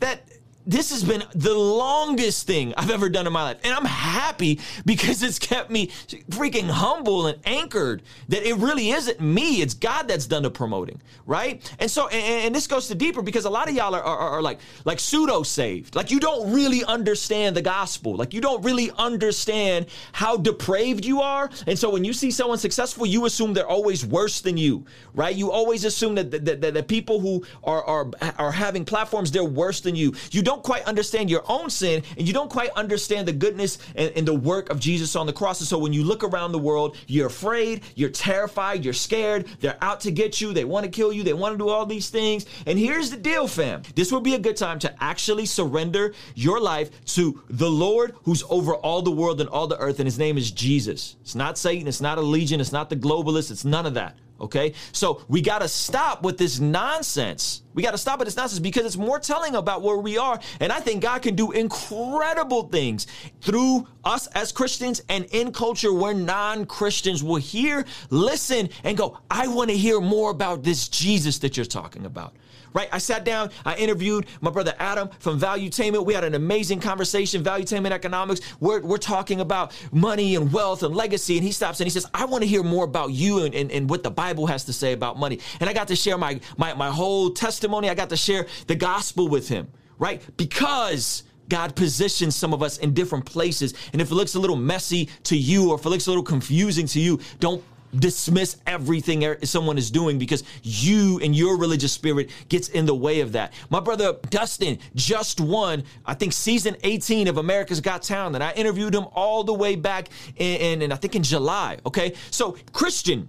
that 0.00 0.28
this 0.66 0.90
has 0.90 1.02
been 1.02 1.24
the 1.34 1.54
longest 1.54 2.46
thing 2.46 2.74
I've 2.76 2.90
ever 2.90 3.08
done 3.08 3.26
in 3.26 3.32
my 3.32 3.42
life. 3.42 3.58
And 3.64 3.72
I'm 3.72 3.86
happy 3.86 4.60
because 4.84 5.22
it's 5.22 5.38
kept 5.38 5.70
me 5.70 5.86
freaking 6.30 6.68
humble 6.68 7.26
and 7.26 7.38
anchored 7.46 8.02
that 8.28 8.46
it 8.46 8.54
really 8.56 8.90
isn't 8.90 9.20
me. 9.20 9.62
It's 9.62 9.72
God 9.72 10.06
that's 10.06 10.26
done 10.26 10.42
the 10.42 10.50
promoting, 10.50 11.00
right? 11.26 11.74
And 11.78 11.90
so, 11.90 12.08
and, 12.08 12.46
and 12.46 12.54
this 12.54 12.66
goes 12.66 12.88
to 12.88 12.94
deeper 12.94 13.22
because 13.22 13.46
a 13.46 13.50
lot 13.50 13.68
of 13.68 13.74
y'all 13.74 13.94
are, 13.94 14.02
are, 14.02 14.18
are 14.18 14.42
like, 14.42 14.60
like 14.84 15.00
pseudo 15.00 15.42
saved. 15.42 15.94
Like 15.96 16.10
you 16.10 16.20
don't 16.20 16.52
really 16.52 16.84
understand 16.84 17.56
the 17.56 17.62
gospel. 17.62 18.14
Like 18.14 18.34
you 18.34 18.42
don't 18.42 18.62
really 18.62 18.90
understand 18.98 19.86
how 20.12 20.36
depraved 20.36 21.06
you 21.06 21.22
are. 21.22 21.50
And 21.66 21.78
so 21.78 21.88
when 21.88 22.04
you 22.04 22.12
see 22.12 22.30
someone 22.30 22.58
successful, 22.58 23.06
you 23.06 23.24
assume 23.24 23.54
they're 23.54 23.66
always 23.66 24.04
worse 24.04 24.42
than 24.42 24.58
you, 24.58 24.84
right? 25.14 25.34
You 25.34 25.50
always 25.50 25.86
assume 25.86 26.16
that, 26.16 26.30
that, 26.30 26.60
that, 26.60 26.74
that 26.74 26.86
people 26.86 27.18
who 27.18 27.46
are, 27.64 27.82
are, 27.84 28.10
are 28.38 28.52
having 28.52 28.84
platforms, 28.84 29.30
they're 29.32 29.42
worse 29.42 29.80
than 29.80 29.96
you. 29.96 30.14
You 30.30 30.42
don't 30.42 30.49
quite 30.58 30.82
understand 30.84 31.30
your 31.30 31.44
own 31.48 31.70
sin 31.70 32.02
and 32.18 32.26
you 32.26 32.34
don't 32.34 32.50
quite 32.50 32.70
understand 32.70 33.28
the 33.28 33.32
goodness 33.32 33.78
and, 33.94 34.12
and, 34.16 34.26
the 34.26 34.34
work 34.34 34.70
of 34.70 34.78
Jesus 34.78 35.16
on 35.16 35.26
the 35.26 35.32
cross. 35.32 35.60
And 35.60 35.68
so 35.68 35.78
when 35.78 35.92
you 35.92 36.04
look 36.04 36.22
around 36.24 36.52
the 36.52 36.58
world, 36.58 36.96
you're 37.06 37.28
afraid, 37.28 37.82
you're 37.94 38.10
terrified, 38.10 38.84
you're 38.84 38.92
scared, 38.92 39.46
they're 39.60 39.78
out 39.80 40.00
to 40.00 40.10
get 40.10 40.40
you, 40.40 40.52
they 40.52 40.64
want 40.64 40.84
to 40.84 40.90
kill 40.90 41.12
you, 41.12 41.22
they 41.22 41.32
want 41.32 41.54
to 41.54 41.58
do 41.58 41.68
all 41.68 41.86
these 41.86 42.10
things. 42.10 42.46
And 42.66 42.78
here's 42.78 43.10
the 43.10 43.16
deal, 43.16 43.46
fam. 43.46 43.82
This 43.94 44.12
would 44.12 44.22
be 44.22 44.34
a 44.34 44.38
good 44.38 44.56
time 44.56 44.78
to 44.80 45.02
actually 45.02 45.46
surrender 45.46 46.14
your 46.34 46.60
life 46.60 47.04
to 47.06 47.42
the 47.48 47.70
Lord 47.70 48.14
who's 48.24 48.44
over 48.50 48.74
all 48.74 49.02
the 49.02 49.10
world 49.10 49.40
and 49.40 49.48
all 49.48 49.66
the 49.66 49.78
earth, 49.78 50.00
and 50.00 50.06
his 50.06 50.18
name 50.18 50.36
is 50.36 50.50
Jesus. 50.50 51.16
It's 51.22 51.34
not 51.34 51.58
Satan, 51.58 51.88
it's 51.88 52.00
not 52.00 52.18
a 52.18 52.22
legion, 52.22 52.60
it's 52.60 52.72
not 52.72 52.90
the 52.90 52.96
globalists, 52.96 53.50
it's 53.50 53.64
none 53.64 53.86
of 53.86 53.94
that. 53.94 54.16
Okay. 54.40 54.72
So 54.92 55.22
we 55.28 55.42
got 55.42 55.60
to 55.60 55.68
stop 55.68 56.22
with 56.22 56.38
this 56.38 56.60
nonsense. 56.60 57.62
We 57.74 57.82
got 57.82 57.90
to 57.92 57.98
stop 57.98 58.18
with 58.18 58.26
this 58.26 58.36
nonsense 58.36 58.58
because 58.58 58.86
it's 58.86 58.96
more 58.96 59.20
telling 59.20 59.54
about 59.54 59.82
where 59.82 59.98
we 59.98 60.18
are. 60.18 60.40
And 60.60 60.72
I 60.72 60.80
think 60.80 61.02
God 61.02 61.22
can 61.22 61.34
do 61.34 61.52
incredible 61.52 62.64
things 62.68 63.06
through 63.42 63.86
us 64.04 64.26
as 64.28 64.50
Christians 64.50 65.02
and 65.08 65.26
in 65.26 65.52
culture 65.52 65.92
where 65.92 66.14
non 66.14 66.66
Christians 66.66 67.22
will 67.22 67.36
hear, 67.36 67.84
listen, 68.08 68.70
and 68.82 68.96
go, 68.96 69.18
I 69.30 69.46
want 69.48 69.70
to 69.70 69.76
hear 69.76 70.00
more 70.00 70.30
about 70.30 70.62
this 70.62 70.88
Jesus 70.88 71.38
that 71.40 71.56
you're 71.56 71.66
talking 71.66 72.06
about 72.06 72.34
right? 72.72 72.88
I 72.92 72.98
sat 72.98 73.24
down, 73.24 73.50
I 73.64 73.74
interviewed 73.76 74.26
my 74.40 74.50
brother 74.50 74.74
Adam 74.78 75.10
from 75.18 75.40
Valuetainment. 75.40 76.04
We 76.04 76.14
had 76.14 76.24
an 76.24 76.34
amazing 76.34 76.80
conversation, 76.80 77.42
Valuetainment 77.42 77.90
Economics. 77.90 78.40
We're, 78.60 78.80
we're 78.80 78.98
talking 78.98 79.40
about 79.40 79.72
money 79.92 80.36
and 80.36 80.52
wealth 80.52 80.82
and 80.82 80.94
legacy. 80.94 81.36
And 81.36 81.44
he 81.44 81.52
stops 81.52 81.80
and 81.80 81.86
he 81.86 81.90
says, 81.90 82.06
I 82.14 82.24
want 82.24 82.42
to 82.42 82.48
hear 82.48 82.62
more 82.62 82.84
about 82.84 83.12
you 83.12 83.44
and, 83.44 83.54
and, 83.54 83.70
and 83.70 83.88
what 83.88 84.02
the 84.02 84.10
Bible 84.10 84.46
has 84.46 84.64
to 84.64 84.72
say 84.72 84.92
about 84.92 85.18
money. 85.18 85.40
And 85.60 85.68
I 85.68 85.72
got 85.72 85.88
to 85.88 85.96
share 85.96 86.18
my, 86.18 86.40
my, 86.56 86.74
my 86.74 86.90
whole 86.90 87.30
testimony. 87.30 87.90
I 87.90 87.94
got 87.94 88.10
to 88.10 88.16
share 88.16 88.46
the 88.66 88.74
gospel 88.74 89.28
with 89.28 89.48
him, 89.48 89.68
right? 89.98 90.22
Because 90.36 91.24
God 91.48 91.74
positions 91.74 92.36
some 92.36 92.54
of 92.54 92.62
us 92.62 92.78
in 92.78 92.94
different 92.94 93.26
places. 93.26 93.74
And 93.92 94.00
if 94.00 94.10
it 94.10 94.14
looks 94.14 94.36
a 94.36 94.40
little 94.40 94.56
messy 94.56 95.10
to 95.24 95.36
you 95.36 95.70
or 95.70 95.78
if 95.78 95.84
it 95.84 95.88
looks 95.88 96.06
a 96.06 96.10
little 96.10 96.22
confusing 96.22 96.86
to 96.86 97.00
you, 97.00 97.20
don't 97.40 97.62
dismiss 97.98 98.56
everything 98.66 99.24
er, 99.24 99.38
someone 99.42 99.78
is 99.78 99.90
doing 99.90 100.18
because 100.18 100.44
you 100.62 101.18
and 101.22 101.34
your 101.34 101.56
religious 101.56 101.92
spirit 101.92 102.30
gets 102.48 102.68
in 102.68 102.86
the 102.86 102.94
way 102.94 103.20
of 103.20 103.32
that. 103.32 103.52
My 103.68 103.80
brother 103.80 104.16
Dustin 104.30 104.78
just 104.94 105.40
won, 105.40 105.84
I 106.06 106.14
think, 106.14 106.32
season 106.32 106.76
18 106.82 107.28
of 107.28 107.38
America's 107.38 107.80
Got 107.80 108.02
Talent. 108.02 108.36
And 108.36 108.44
I 108.44 108.52
interviewed 108.52 108.94
him 108.94 109.06
all 109.12 109.44
the 109.44 109.54
way 109.54 109.76
back 109.76 110.08
in, 110.36 110.60
in, 110.60 110.82
in 110.82 110.92
I 110.92 110.96
think 110.96 111.16
in 111.16 111.22
July. 111.22 111.78
Okay. 111.86 112.14
So 112.30 112.56
Christian 112.72 113.28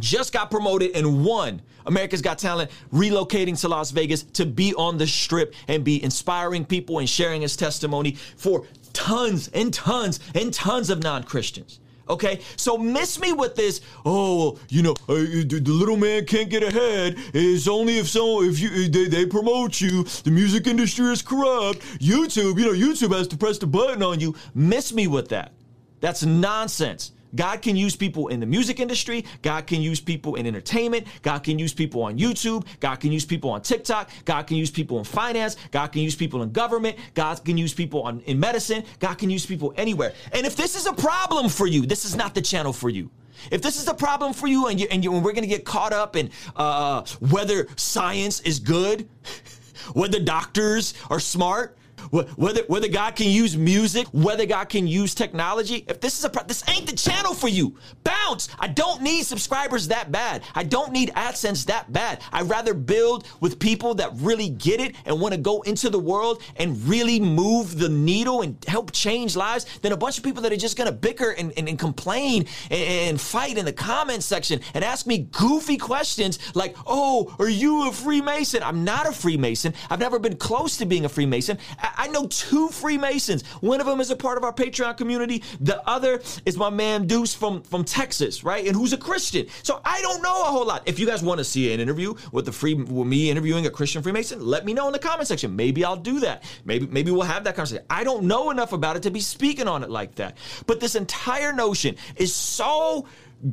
just 0.00 0.32
got 0.32 0.50
promoted 0.50 0.96
and 0.96 1.24
won 1.24 1.62
America's 1.86 2.22
Got 2.22 2.38
Talent, 2.38 2.70
relocating 2.92 3.60
to 3.60 3.68
Las 3.68 3.90
Vegas 3.90 4.22
to 4.22 4.46
be 4.46 4.74
on 4.74 4.96
the 4.96 5.06
strip 5.06 5.54
and 5.68 5.84
be 5.84 6.02
inspiring 6.02 6.64
people 6.64 6.98
and 6.98 7.08
sharing 7.08 7.42
his 7.42 7.56
testimony 7.56 8.12
for 8.36 8.66
tons 8.92 9.48
and 9.48 9.72
tons 9.72 10.20
and 10.34 10.52
tons 10.52 10.90
of 10.90 11.02
non 11.02 11.24
Christians. 11.24 11.80
Okay, 12.08 12.40
so 12.56 12.76
miss 12.76 13.18
me 13.18 13.32
with 13.32 13.54
this. 13.54 13.80
Oh, 14.04 14.58
you 14.68 14.82
know, 14.82 14.92
uh, 15.08 15.14
the, 15.14 15.60
the, 15.62 15.72
little 15.72 15.96
man 15.96 16.26
can't 16.26 16.50
get 16.50 16.62
ahead. 16.62 17.16
It's 17.32 17.66
only 17.66 17.98
if 17.98 18.08
so 18.08 18.42
if 18.42 18.60
you 18.60 18.88
they, 18.88 19.06
they 19.06 19.26
promote 19.26 19.80
you. 19.80 20.04
The 20.04 20.30
music 20.30 20.66
industry 20.66 21.06
is 21.06 21.22
corrupt. 21.22 21.80
YouTube, 22.00 22.58
you 22.58 22.66
know, 22.66 22.72
YouTube 22.72 23.16
has 23.16 23.26
to 23.28 23.36
press 23.38 23.56
the 23.58 23.66
button 23.66 24.02
on 24.02 24.20
you. 24.20 24.34
Miss 24.54 24.92
me 24.92 25.06
with 25.06 25.30
that. 25.30 25.52
That's 26.00 26.22
nonsense. 26.22 27.12
God 27.34 27.62
can 27.62 27.76
use 27.76 27.96
people 27.96 28.28
in 28.28 28.40
the 28.40 28.46
music 28.46 28.80
industry. 28.80 29.24
God 29.42 29.66
can 29.66 29.80
use 29.80 30.00
people 30.00 30.36
in 30.36 30.46
entertainment. 30.46 31.06
God 31.22 31.40
can 31.40 31.58
use 31.58 31.72
people 31.72 32.02
on 32.02 32.18
YouTube. 32.18 32.66
God 32.80 32.96
can 32.96 33.12
use 33.12 33.24
people 33.24 33.50
on 33.50 33.62
TikTok. 33.62 34.10
God 34.24 34.42
can 34.46 34.56
use 34.56 34.70
people 34.70 34.98
in 34.98 35.04
finance. 35.04 35.56
God 35.70 35.88
can 35.88 36.02
use 36.02 36.14
people 36.14 36.42
in 36.42 36.52
government. 36.52 36.96
God 37.14 37.44
can 37.44 37.58
use 37.58 37.74
people 37.74 38.02
on, 38.02 38.20
in 38.20 38.38
medicine. 38.38 38.84
God 38.98 39.18
can 39.18 39.30
use 39.30 39.46
people 39.46 39.74
anywhere. 39.76 40.12
And 40.32 40.46
if 40.46 40.56
this 40.56 40.76
is 40.76 40.86
a 40.86 40.92
problem 40.92 41.48
for 41.48 41.66
you, 41.66 41.86
this 41.86 42.04
is 42.04 42.16
not 42.16 42.34
the 42.34 42.42
channel 42.42 42.72
for 42.72 42.88
you. 42.88 43.10
If 43.50 43.62
this 43.62 43.80
is 43.80 43.88
a 43.88 43.94
problem 43.94 44.32
for 44.32 44.46
you 44.46 44.68
and, 44.68 44.80
you, 44.80 44.86
and, 44.90 45.04
you, 45.04 45.14
and 45.14 45.24
we're 45.24 45.32
going 45.32 45.42
to 45.42 45.48
get 45.48 45.64
caught 45.64 45.92
up 45.92 46.16
in 46.16 46.30
uh, 46.56 47.04
whether 47.20 47.66
science 47.76 48.40
is 48.40 48.58
good, 48.58 49.08
whether 49.92 50.20
doctors 50.20 50.94
are 51.10 51.20
smart, 51.20 51.76
whether 52.10 52.62
whether 52.68 52.88
God 52.88 53.16
can 53.16 53.28
use 53.28 53.56
music, 53.56 54.06
whether 54.12 54.46
God 54.46 54.68
can 54.68 54.86
use 54.86 55.14
technology. 55.14 55.84
If 55.88 56.00
this 56.00 56.18
is 56.18 56.24
a 56.24 56.44
this 56.46 56.68
ain't 56.68 56.86
the 56.86 56.96
channel 56.96 57.34
for 57.34 57.48
you. 57.48 57.76
Bounce. 58.02 58.48
I 58.58 58.68
don't 58.68 59.02
need 59.02 59.24
subscribers 59.24 59.88
that 59.88 60.12
bad. 60.12 60.42
I 60.54 60.64
don't 60.64 60.92
need 60.92 61.10
AdSense 61.10 61.66
that 61.66 61.92
bad. 61.92 62.22
I'd 62.32 62.48
rather 62.48 62.74
build 62.74 63.26
with 63.40 63.58
people 63.58 63.94
that 63.96 64.10
really 64.16 64.48
get 64.48 64.80
it 64.80 64.94
and 65.04 65.20
want 65.20 65.34
to 65.34 65.40
go 65.40 65.62
into 65.62 65.90
the 65.90 65.98
world 65.98 66.42
and 66.56 66.82
really 66.86 67.20
move 67.20 67.78
the 67.78 67.88
needle 67.88 68.42
and 68.42 68.62
help 68.66 68.92
change 68.92 69.36
lives 69.36 69.66
than 69.80 69.92
a 69.92 69.96
bunch 69.96 70.18
of 70.18 70.24
people 70.24 70.42
that 70.42 70.52
are 70.52 70.56
just 70.56 70.76
gonna 70.76 70.92
bicker 70.92 71.30
and, 71.30 71.52
and, 71.56 71.68
and 71.68 71.78
complain 71.78 72.46
and, 72.70 73.08
and 73.08 73.20
fight 73.20 73.56
in 73.58 73.64
the 73.64 73.72
comments 73.72 74.26
section 74.26 74.60
and 74.74 74.84
ask 74.84 75.06
me 75.06 75.18
goofy 75.32 75.76
questions 75.76 76.38
like, 76.54 76.76
"Oh, 76.86 77.34
are 77.38 77.48
you 77.48 77.88
a 77.88 77.92
Freemason?" 77.92 78.62
I'm 78.62 78.84
not 78.84 79.06
a 79.06 79.12
Freemason. 79.12 79.74
I've 79.90 80.00
never 80.00 80.18
been 80.18 80.36
close 80.36 80.76
to 80.78 80.86
being 80.86 81.04
a 81.04 81.08
Freemason. 81.08 81.58
I, 81.78 81.93
I 81.96 82.08
know 82.08 82.26
two 82.26 82.68
Freemasons. 82.68 83.44
One 83.60 83.80
of 83.80 83.86
them 83.86 84.00
is 84.00 84.10
a 84.10 84.16
part 84.16 84.38
of 84.38 84.44
our 84.44 84.52
Patreon 84.52 84.96
community. 84.96 85.42
The 85.60 85.86
other 85.88 86.22
is 86.44 86.56
my 86.56 86.70
man 86.70 87.06
Deuce 87.06 87.34
from, 87.34 87.62
from 87.62 87.84
Texas, 87.84 88.44
right? 88.44 88.66
And 88.66 88.74
who's 88.74 88.92
a 88.92 88.98
Christian. 88.98 89.46
So 89.62 89.80
I 89.84 90.00
don't 90.02 90.22
know 90.22 90.42
a 90.42 90.46
whole 90.46 90.66
lot. 90.66 90.82
If 90.86 90.98
you 90.98 91.06
guys 91.06 91.22
want 91.22 91.38
to 91.38 91.44
see 91.44 91.72
an 91.72 91.80
interview 91.80 92.14
with 92.32 92.46
the 92.46 92.52
free 92.52 92.74
with 92.74 93.06
me 93.06 93.30
interviewing 93.30 93.66
a 93.66 93.70
Christian 93.70 94.02
Freemason, 94.02 94.44
let 94.44 94.64
me 94.64 94.72
know 94.74 94.86
in 94.86 94.92
the 94.92 94.98
comment 94.98 95.28
section. 95.28 95.56
Maybe 95.56 95.84
I'll 95.84 95.96
do 95.96 96.20
that. 96.20 96.44
Maybe 96.64 96.86
maybe 96.86 97.10
we'll 97.10 97.22
have 97.22 97.44
that 97.44 97.56
conversation. 97.56 97.84
I 97.90 98.04
don't 98.04 98.24
know 98.24 98.50
enough 98.50 98.72
about 98.72 98.96
it 98.96 99.02
to 99.04 99.10
be 99.10 99.20
speaking 99.20 99.68
on 99.68 99.82
it 99.82 99.90
like 99.90 100.14
that. 100.16 100.36
But 100.66 100.80
this 100.80 100.94
entire 100.94 101.52
notion 101.52 101.96
is 102.16 102.34
so 102.34 103.06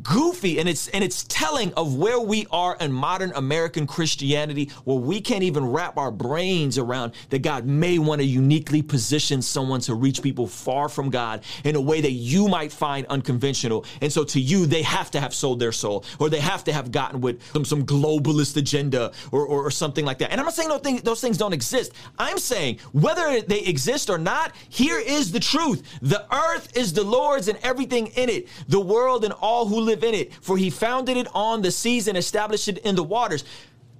goofy 0.03 0.59
and 0.59 0.69
it's 0.69 0.87
and 0.89 1.03
it's 1.03 1.23
telling 1.23 1.73
of 1.73 1.95
where 1.95 2.19
we 2.19 2.47
are 2.51 2.77
in 2.79 2.91
modern 2.91 3.31
American 3.35 3.85
Christianity 3.85 4.71
where 4.85 4.97
we 4.97 5.19
can't 5.19 5.43
even 5.43 5.65
wrap 5.65 5.97
our 5.97 6.11
brains 6.11 6.77
around 6.77 7.13
that 7.29 7.41
God 7.41 7.65
may 7.65 7.99
want 7.99 8.21
to 8.21 8.25
uniquely 8.25 8.81
position 8.81 9.41
someone 9.41 9.81
to 9.81 9.95
reach 9.95 10.21
people 10.21 10.47
far 10.47 10.87
from 10.87 11.09
God 11.09 11.43
in 11.63 11.75
a 11.75 11.81
way 11.81 12.01
that 12.01 12.11
you 12.11 12.47
might 12.47 12.71
find 12.71 13.05
unconventional. 13.07 13.85
And 14.01 14.11
so 14.11 14.23
to 14.25 14.39
you 14.39 14.65
they 14.65 14.81
have 14.83 15.11
to 15.11 15.19
have 15.19 15.33
sold 15.33 15.59
their 15.59 15.71
soul 15.71 16.05
or 16.19 16.29
they 16.29 16.39
have 16.39 16.63
to 16.65 16.73
have 16.73 16.91
gotten 16.91 17.19
with 17.19 17.41
some, 17.51 17.65
some 17.65 17.85
globalist 17.85 18.55
agenda 18.57 19.11
or, 19.31 19.45
or, 19.45 19.65
or 19.65 19.71
something 19.71 20.05
like 20.05 20.19
that. 20.19 20.31
And 20.31 20.39
I'm 20.39 20.45
not 20.45 20.53
saying 20.53 20.69
those 20.69 20.81
things, 20.81 21.01
those 21.01 21.21
things 21.21 21.37
don't 21.37 21.53
exist. 21.53 21.91
I'm 22.17 22.37
saying 22.37 22.79
whether 22.93 23.41
they 23.41 23.61
exist 23.61 24.09
or 24.09 24.17
not 24.17 24.53
here 24.69 24.99
is 24.99 25.31
the 25.31 25.39
truth. 25.39 25.83
The 26.01 26.25
earth 26.33 26.77
is 26.77 26.93
the 26.93 27.03
Lord's 27.03 27.47
and 27.47 27.59
everything 27.63 28.07
in 28.07 28.29
it. 28.29 28.47
The 28.67 28.79
world 28.79 29.25
and 29.25 29.33
all 29.33 29.67
who 29.71 29.79
live 29.81 30.03
in 30.03 30.13
it, 30.13 30.33
for 30.33 30.57
he 30.57 30.69
founded 30.69 31.17
it 31.17 31.27
on 31.33 31.61
the 31.61 31.71
seas 31.71 32.07
and 32.07 32.17
established 32.17 32.67
it 32.67 32.77
in 32.79 32.95
the 32.95 33.03
waters. 33.03 33.43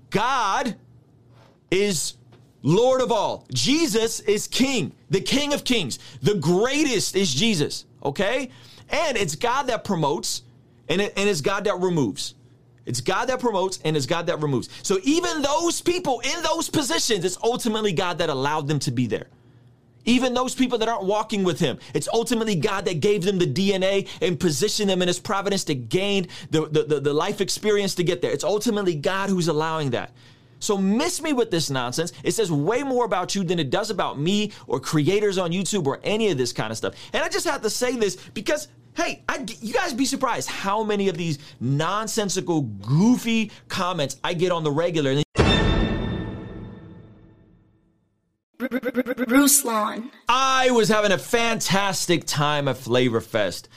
God 0.10 0.76
is 1.72 2.16
Lord 2.62 3.02
of 3.02 3.12
all. 3.12 3.48
Jesus 3.54 4.20
is 4.22 4.48
King, 4.48 4.92
the 5.10 5.22
King 5.22 5.54
of 5.54 5.64
Kings. 5.64 6.00
The 6.22 6.36
greatest 6.36 7.16
is 7.16 7.34
Jesus, 7.34 7.86
okay? 8.04 8.50
And 8.90 9.18
it's 9.18 9.36
God 9.36 9.64
that 9.68 9.84
promotes, 9.84 10.44
and, 10.90 11.02
it, 11.02 11.14
and 11.16 11.30
it's 11.30 11.42
God 11.42 11.64
that 11.64 11.80
removes. 11.80 12.36
It's 12.86 13.00
God 13.00 13.30
that 13.30 13.40
promotes 13.40 13.80
and 13.86 13.96
it's 13.96 14.06
God 14.06 14.26
that 14.28 14.42
removes. 14.42 14.68
So 14.84 15.00
even 15.04 15.42
those 15.42 15.82
people 15.82 16.20
in 16.20 16.44
those 16.44 16.70
positions, 16.70 17.24
it's 17.24 17.38
ultimately 17.44 17.94
God 17.94 18.18
that 18.18 18.30
allowed 18.30 18.68
them 18.68 18.80
to 18.80 18.92
be 18.92 19.08
there. 19.08 19.28
Even 20.06 20.34
those 20.34 20.56
people 20.56 20.78
that 20.80 20.90
aren't 20.90 21.06
walking 21.06 21.44
with 21.44 21.60
him, 21.60 21.78
it's 21.94 22.08
ultimately 22.14 22.56
God 22.56 22.86
that 22.86 23.00
gave 23.00 23.24
them 23.24 23.38
the 23.38 23.46
DNA 23.46 24.08
and 24.22 24.40
positioned 24.40 24.90
them 24.90 25.02
in 25.02 25.08
his 25.08 25.20
providence 25.20 25.64
to 25.66 25.76
gain 25.76 26.28
the, 26.50 26.68
the, 26.68 26.84
the, 26.84 27.00
the 27.00 27.14
life 27.14 27.42
experience 27.42 27.96
to 27.96 28.04
get 28.04 28.22
there. 28.22 28.32
It's 28.32 28.44
ultimately 28.44 28.96
God 28.96 29.30
who's 29.30 29.48
allowing 29.48 29.92
that. 29.92 30.12
So 30.60 30.78
miss 30.78 31.22
me 31.22 31.34
with 31.34 31.50
this 31.50 31.70
nonsense. 31.70 32.14
It 32.24 32.34
says 32.34 32.52
way 32.52 32.84
more 32.84 33.04
about 33.04 33.34
you 33.34 33.44
than 33.44 33.60
it 33.60 33.72
does 33.72 33.90
about 33.90 34.20
me 34.20 34.52
or 34.68 34.80
creators 34.80 35.40
on 35.40 35.52
YouTube 35.52 35.88
or 35.88 36.00
any 36.04 36.30
of 36.30 36.38
this 36.38 36.54
kind 36.54 36.72
of 36.72 36.78
stuff. 36.78 36.94
And 37.14 37.24
I 37.24 37.30
just 37.30 37.48
have 37.48 37.64
to 37.64 37.70
say 37.70 37.96
this 37.96 38.16
because 38.34 38.68
Hey, 38.94 39.24
I, 39.30 39.46
you 39.62 39.74
guys 39.74 39.94
be 39.94 40.06
surprised 40.06 40.50
how 40.50 40.84
many 40.84 41.08
of 41.08 41.16
these 41.16 41.40
nonsensical, 41.62 42.64
goofy 42.64 43.52
comments 43.70 44.18
I 44.22 44.34
get 44.34 44.52
on 44.52 44.66
the 44.66 44.72
regular. 44.72 45.24
Ruslan. 48.70 50.12
I 50.30 50.72
was 50.72 50.90
having 50.90 51.12
a 51.12 51.18
fantastic 51.18 52.26
time 52.26 52.68
at 52.68 52.78
Flavor 52.78 53.22
Fest 53.22 53.68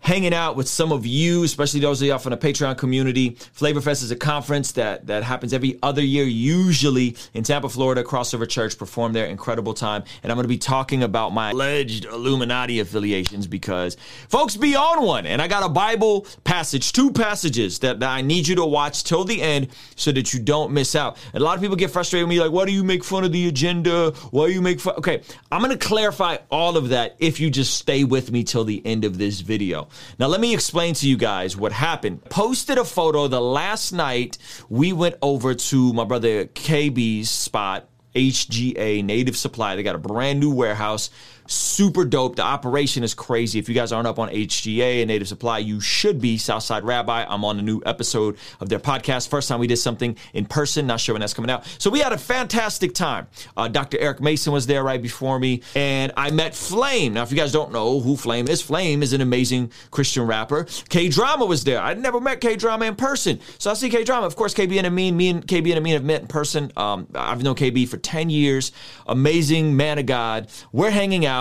hanging 0.00 0.32
out 0.32 0.54
with 0.54 0.68
some 0.68 0.92
of 0.92 1.04
you, 1.04 1.42
especially 1.42 1.80
those 1.80 2.00
of 2.00 2.06
you 2.06 2.18
from 2.18 2.30
the 2.30 2.36
Patreon 2.36 2.78
community. 2.78 3.32
Flavorfest 3.32 4.04
is 4.04 4.10
a 4.12 4.16
conference 4.16 4.72
that 4.72 5.06
that 5.08 5.24
happens 5.24 5.52
every 5.52 5.78
other 5.82 6.02
year, 6.02 6.24
usually 6.24 7.16
in 7.34 7.42
Tampa, 7.42 7.68
Florida. 7.68 8.04
Crossover 8.04 8.48
Church 8.48 8.78
performed 8.78 9.16
their 9.16 9.26
incredible 9.26 9.74
time, 9.74 10.04
and 10.22 10.30
I'm 10.30 10.36
going 10.36 10.44
to 10.44 10.48
be 10.48 10.58
talking 10.58 11.02
about 11.02 11.32
my 11.32 11.50
alleged 11.50 12.04
Illuminati 12.04 12.78
affiliations 12.78 13.46
because 13.48 13.96
folks 14.28 14.56
be 14.56 14.76
on 14.76 15.02
one, 15.04 15.26
and 15.26 15.42
I 15.42 15.48
got 15.48 15.64
a 15.64 15.68
Bible 15.68 16.26
passage, 16.44 16.92
two 16.92 17.10
passages 17.10 17.80
that, 17.80 17.98
that 18.00 18.08
I 18.08 18.22
need 18.22 18.46
you 18.46 18.54
to 18.56 18.64
watch 18.64 19.02
till 19.02 19.24
the 19.24 19.42
end 19.42 19.68
so 19.96 20.12
that 20.12 20.32
you 20.32 20.40
don't 20.40 20.72
miss 20.72 20.94
out. 20.94 21.18
And 21.32 21.42
a 21.42 21.44
lot 21.44 21.56
of 21.56 21.62
people 21.62 21.76
get 21.76 21.90
frustrated 21.90 22.28
with 22.28 22.36
me, 22.36 22.40
like, 22.40 22.52
why 22.52 22.64
do 22.64 22.72
you 22.72 22.84
make 22.84 23.02
fun 23.02 23.24
of 23.24 23.32
the 23.32 23.48
agenda? 23.48 24.12
Why 24.30 24.46
do 24.46 24.52
you 24.52 24.62
make 24.62 24.80
fun? 24.80 24.94
Okay, 24.98 25.22
I'm 25.50 25.62
going 25.62 25.76
to 25.76 25.84
clarify 25.86 26.36
all 26.50 26.76
of 26.76 26.90
that 26.90 27.16
if 27.18 27.40
you 27.40 27.50
just 27.50 27.74
stay 27.74 28.04
with 28.04 28.30
me 28.30 28.44
till 28.44 28.64
the 28.64 28.84
end 28.86 29.04
of 29.04 29.18
this 29.18 29.40
video. 29.40 29.88
Now, 30.18 30.26
let 30.26 30.40
me 30.40 30.54
explain 30.54 30.94
to 30.94 31.08
you 31.08 31.16
guys 31.16 31.56
what 31.56 31.72
happened. 31.72 32.24
Posted 32.24 32.78
a 32.78 32.84
photo 32.84 33.28
the 33.28 33.40
last 33.40 33.92
night 33.92 34.38
we 34.68 34.92
went 34.92 35.16
over 35.22 35.54
to 35.54 35.92
my 35.92 36.04
brother 36.04 36.46
KB's 36.46 37.30
spot, 37.30 37.88
HGA 38.14 39.04
Native 39.04 39.36
Supply. 39.36 39.76
They 39.76 39.82
got 39.82 39.94
a 39.94 39.98
brand 39.98 40.40
new 40.40 40.50
warehouse 40.50 41.10
super 41.48 42.04
dope. 42.04 42.36
The 42.36 42.42
operation 42.42 43.02
is 43.04 43.14
crazy. 43.14 43.58
If 43.58 43.68
you 43.68 43.74
guys 43.74 43.92
aren't 43.92 44.06
up 44.06 44.18
on 44.18 44.28
HGA 44.28 45.00
and 45.00 45.08
Native 45.08 45.28
Supply, 45.28 45.58
you 45.58 45.80
should 45.80 46.20
be. 46.20 46.38
Southside 46.38 46.84
Rabbi. 46.84 47.24
I'm 47.28 47.44
on 47.44 47.58
a 47.58 47.62
new 47.62 47.80
episode 47.86 48.36
of 48.60 48.68
their 48.68 48.78
podcast. 48.78 49.28
First 49.28 49.48
time 49.48 49.60
we 49.60 49.66
did 49.66 49.76
something 49.76 50.16
in 50.34 50.46
person. 50.46 50.86
Not 50.86 51.00
sure 51.00 51.14
when 51.14 51.20
that's 51.20 51.34
coming 51.34 51.50
out. 51.50 51.66
So 51.78 51.90
we 51.90 52.00
had 52.00 52.12
a 52.12 52.18
fantastic 52.18 52.94
time. 52.94 53.26
Uh, 53.56 53.68
Dr. 53.68 53.98
Eric 53.98 54.20
Mason 54.20 54.52
was 54.52 54.66
there 54.66 54.82
right 54.82 55.00
before 55.00 55.38
me, 55.38 55.62
and 55.74 56.12
I 56.16 56.30
met 56.30 56.54
Flame. 56.54 57.14
Now, 57.14 57.22
if 57.22 57.30
you 57.30 57.36
guys 57.36 57.52
don't 57.52 57.72
know 57.72 58.00
who 58.00 58.16
Flame 58.16 58.48
is, 58.48 58.62
Flame 58.62 59.02
is 59.02 59.12
an 59.12 59.20
amazing 59.20 59.72
Christian 59.90 60.26
rapper. 60.26 60.66
K 60.88 61.08
Drama 61.08 61.46
was 61.46 61.64
there. 61.64 61.80
I 61.80 61.94
never 61.94 62.20
met 62.20 62.40
K 62.40 62.56
Drama 62.56 62.86
in 62.86 62.96
person, 62.96 63.40
so 63.58 63.70
I 63.70 63.74
see 63.74 63.90
K 63.90 64.04
Drama. 64.04 64.26
Of 64.26 64.36
course, 64.36 64.54
KB 64.54 64.76
and 64.76 64.86
Amin, 64.86 65.16
me 65.16 65.28
and 65.28 65.46
KB 65.46 65.68
and 65.70 65.78
Amin 65.78 65.94
have 65.94 66.04
met 66.04 66.22
in 66.22 66.26
person. 66.26 66.72
Um, 66.76 67.06
I've 67.14 67.42
known 67.42 67.54
KB 67.54 67.88
for 67.88 67.96
10 67.96 68.30
years. 68.30 68.72
Amazing 69.06 69.76
man 69.76 69.98
of 69.98 70.06
God. 70.06 70.48
We're 70.72 70.90
hanging 70.90 71.26
out 71.26 71.35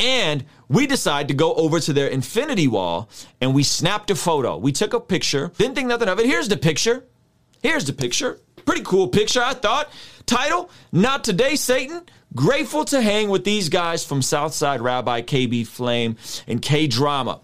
and 0.00 0.44
we 0.68 0.86
decided 0.86 1.28
to 1.28 1.34
go 1.34 1.54
over 1.54 1.78
to 1.78 1.92
their 1.92 2.08
infinity 2.08 2.66
wall 2.66 3.10
and 3.40 3.54
we 3.54 3.62
snapped 3.62 4.10
a 4.10 4.14
photo. 4.14 4.56
We 4.56 4.72
took 4.72 4.94
a 4.94 5.00
picture, 5.00 5.52
didn't 5.58 5.74
think 5.74 5.88
nothing 5.88 6.08
of 6.08 6.18
it. 6.18 6.26
Here's 6.26 6.48
the 6.48 6.56
picture. 6.56 7.04
Here's 7.62 7.84
the 7.84 7.92
picture. 7.92 8.40
Pretty 8.64 8.82
cool 8.82 9.08
picture, 9.08 9.42
I 9.42 9.54
thought. 9.54 9.92
Title 10.26 10.70
Not 10.92 11.24
Today, 11.24 11.56
Satan. 11.56 12.02
Grateful 12.34 12.84
to 12.86 13.02
hang 13.02 13.28
with 13.28 13.44
these 13.44 13.68
guys 13.68 14.04
from 14.04 14.22
Southside 14.22 14.80
Rabbi, 14.80 15.22
KB 15.22 15.66
Flame, 15.66 16.16
and 16.46 16.62
K 16.62 16.86
Drama. 16.86 17.40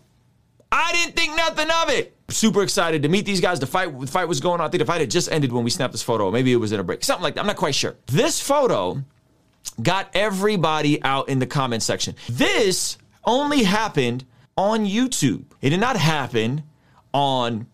I 0.71 0.93
didn't 0.93 1.17
think 1.17 1.37
nothing 1.37 1.69
of 1.71 1.91
it. 1.91 2.17
Super 2.29 2.63
excited 2.63 3.03
to 3.03 3.09
meet 3.09 3.27
these 3.27 3.41
guys. 3.41 3.61
The 3.61 3.67
fight, 3.67 3.99
the 3.99 4.07
fight 4.07 4.29
was 4.29 4.41
going 4.41 4.61
on. 4.61 4.67
I 4.67 4.71
think 4.71 4.81
the 4.81 4.87
fight 4.87 5.01
had 5.01 5.11
just 5.11 5.31
ended 5.31 5.53
when 5.53 5.65
we 5.65 5.71
snapped 5.71 5.93
this 5.93 6.03
photo. 6.03 6.31
Maybe 6.31 6.53
it 6.53 6.57
was 6.57 6.73
in 6.73 6.81
a 6.81 6.85
break. 6.85 7.05
Something 7.05 7.23
like 7.23 7.35
that. 7.35 7.41
I'm 7.41 7.47
not 7.47 7.57
quite 7.57 7.75
sure. 7.75 7.97
This 8.07 8.41
photo 8.41 9.03
got 9.83 10.11
everybody 10.15 11.03
out 11.03 11.29
in 11.29 11.39
the 11.39 11.47
comment 11.47 11.83
section. 11.83 12.15
This 12.29 12.99
only 13.25 13.65
happened 13.65 14.25
on 14.57 14.87
YouTube. 14.87 15.45
It 15.61 15.71
did 15.71 15.81
not 15.81 15.97
happen 15.97 16.63
on 17.13 17.67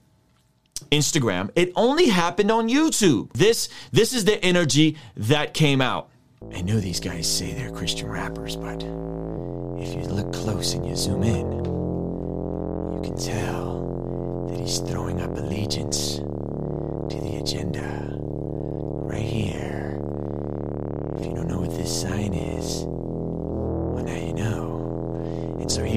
Instagram. 0.90 1.50
It 1.54 1.72
only 1.76 2.08
happened 2.08 2.50
on 2.50 2.68
YouTube. 2.68 3.32
This 3.32 3.68
this 3.92 4.12
is 4.12 4.24
the 4.24 4.42
energy 4.44 4.96
that 5.16 5.54
came 5.54 5.80
out. 5.80 6.08
I 6.52 6.60
know 6.60 6.80
these 6.80 7.00
guys 7.00 7.26
say 7.30 7.52
they're 7.52 7.70
Christian 7.70 8.08
rappers, 8.08 8.56
but 8.56 8.82
if 8.82 9.94
you 9.94 10.02
look 10.10 10.32
close 10.32 10.74
and 10.74 10.86
you 10.86 10.96
zoom 10.96 11.22
in, 11.22 11.52
you 11.52 13.00
can 13.02 13.16
tell 13.16 14.46
that 14.50 14.58
he's 14.58 14.78
throwing 14.80 15.20
up 15.20 15.30
allegiance 15.36 16.16
to 16.16 17.20
the 17.20 17.36
agenda 17.40 18.01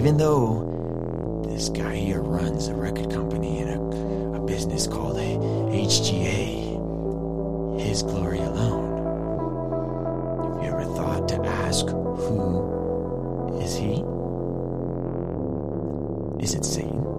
even 0.06 0.18
though 0.18 1.42
this 1.48 1.70
guy 1.70 1.96
here 1.96 2.22
runs 2.22 2.68
a 2.68 2.76
record 2.76 3.10
company 3.10 3.58
and 3.62 3.72
a, 3.72 3.80
a 4.38 4.40
business 4.40 4.86
called 4.86 5.16
HGA, 5.18 6.70
His 7.82 8.04
Glory 8.04 8.38
Alone, 8.38 8.94
have 10.54 10.64
you 10.64 10.70
ever 10.70 10.86
thought 10.96 11.28
to 11.30 11.44
ask 11.44 11.88
who 11.88 13.60
is 13.60 13.76
he? 13.76 14.04
Is 16.44 16.54
it 16.54 16.64
Satan? 16.66 17.15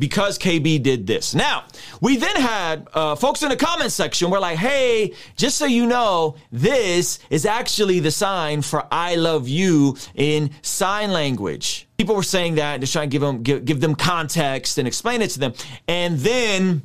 Because 0.00 0.38
KB 0.38 0.82
did 0.82 1.06
this. 1.06 1.34
Now, 1.34 1.64
we 2.00 2.16
then 2.16 2.34
had 2.34 2.88
uh, 2.94 3.14
folks 3.14 3.42
in 3.42 3.50
the 3.50 3.56
comment 3.56 3.92
section 3.92 4.30
were 4.30 4.40
like, 4.40 4.56
hey, 4.56 5.12
just 5.36 5.58
so 5.58 5.66
you 5.66 5.84
know, 5.84 6.36
this 6.50 7.18
is 7.28 7.44
actually 7.44 8.00
the 8.00 8.10
sign 8.10 8.62
for 8.62 8.86
I 8.90 9.16
love 9.16 9.46
you 9.46 9.98
in 10.14 10.50
sign 10.62 11.12
language. 11.12 11.86
People 11.98 12.16
were 12.16 12.22
saying 12.22 12.54
that 12.54 12.80
just 12.80 12.94
trying 12.94 13.10
to 13.10 13.12
give 13.12 13.20
them, 13.20 13.42
give, 13.42 13.66
give 13.66 13.80
them 13.82 13.94
context 13.94 14.78
and 14.78 14.88
explain 14.88 15.20
it 15.20 15.28
to 15.32 15.38
them. 15.38 15.52
And 15.86 16.18
then 16.18 16.80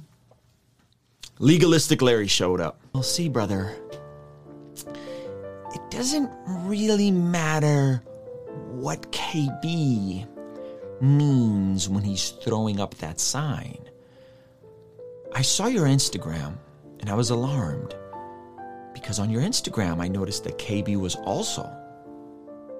legalistic 1.39 2.01
Larry 2.01 2.27
showed 2.27 2.59
up. 2.59 2.81
Well, 2.91 3.01
see, 3.01 3.29
brother, 3.29 3.73
it 4.75 5.89
doesn't 5.89 6.29
really 6.45 7.11
matter 7.11 8.03
what 8.71 9.09
KB 9.13 10.27
means 11.05 11.87
when 11.87 12.03
he's 12.03 12.29
throwing 12.29 12.79
up 12.79 12.95
that 12.95 13.19
sign. 13.19 13.79
I 15.33 15.41
saw 15.41 15.67
your 15.67 15.85
Instagram 15.85 16.57
and 16.99 17.09
I 17.09 17.13
was 17.13 17.29
alarmed 17.29 17.95
because 18.93 19.19
on 19.19 19.29
your 19.29 19.41
Instagram 19.41 20.01
I 20.01 20.07
noticed 20.07 20.43
that 20.45 20.57
KB 20.57 20.97
was 20.97 21.15
also 21.15 21.69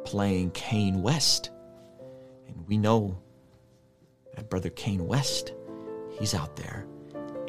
playing 0.06 0.52
Kane 0.52 1.02
West. 1.02 1.52
And 2.48 2.68
we 2.68 2.78
know 2.78 3.18
that 4.36 4.50
brother 4.50 4.70
Kane 4.70 5.06
West, 5.06 5.54
he's 6.20 6.34
out 6.34 6.56
there. 6.56 6.88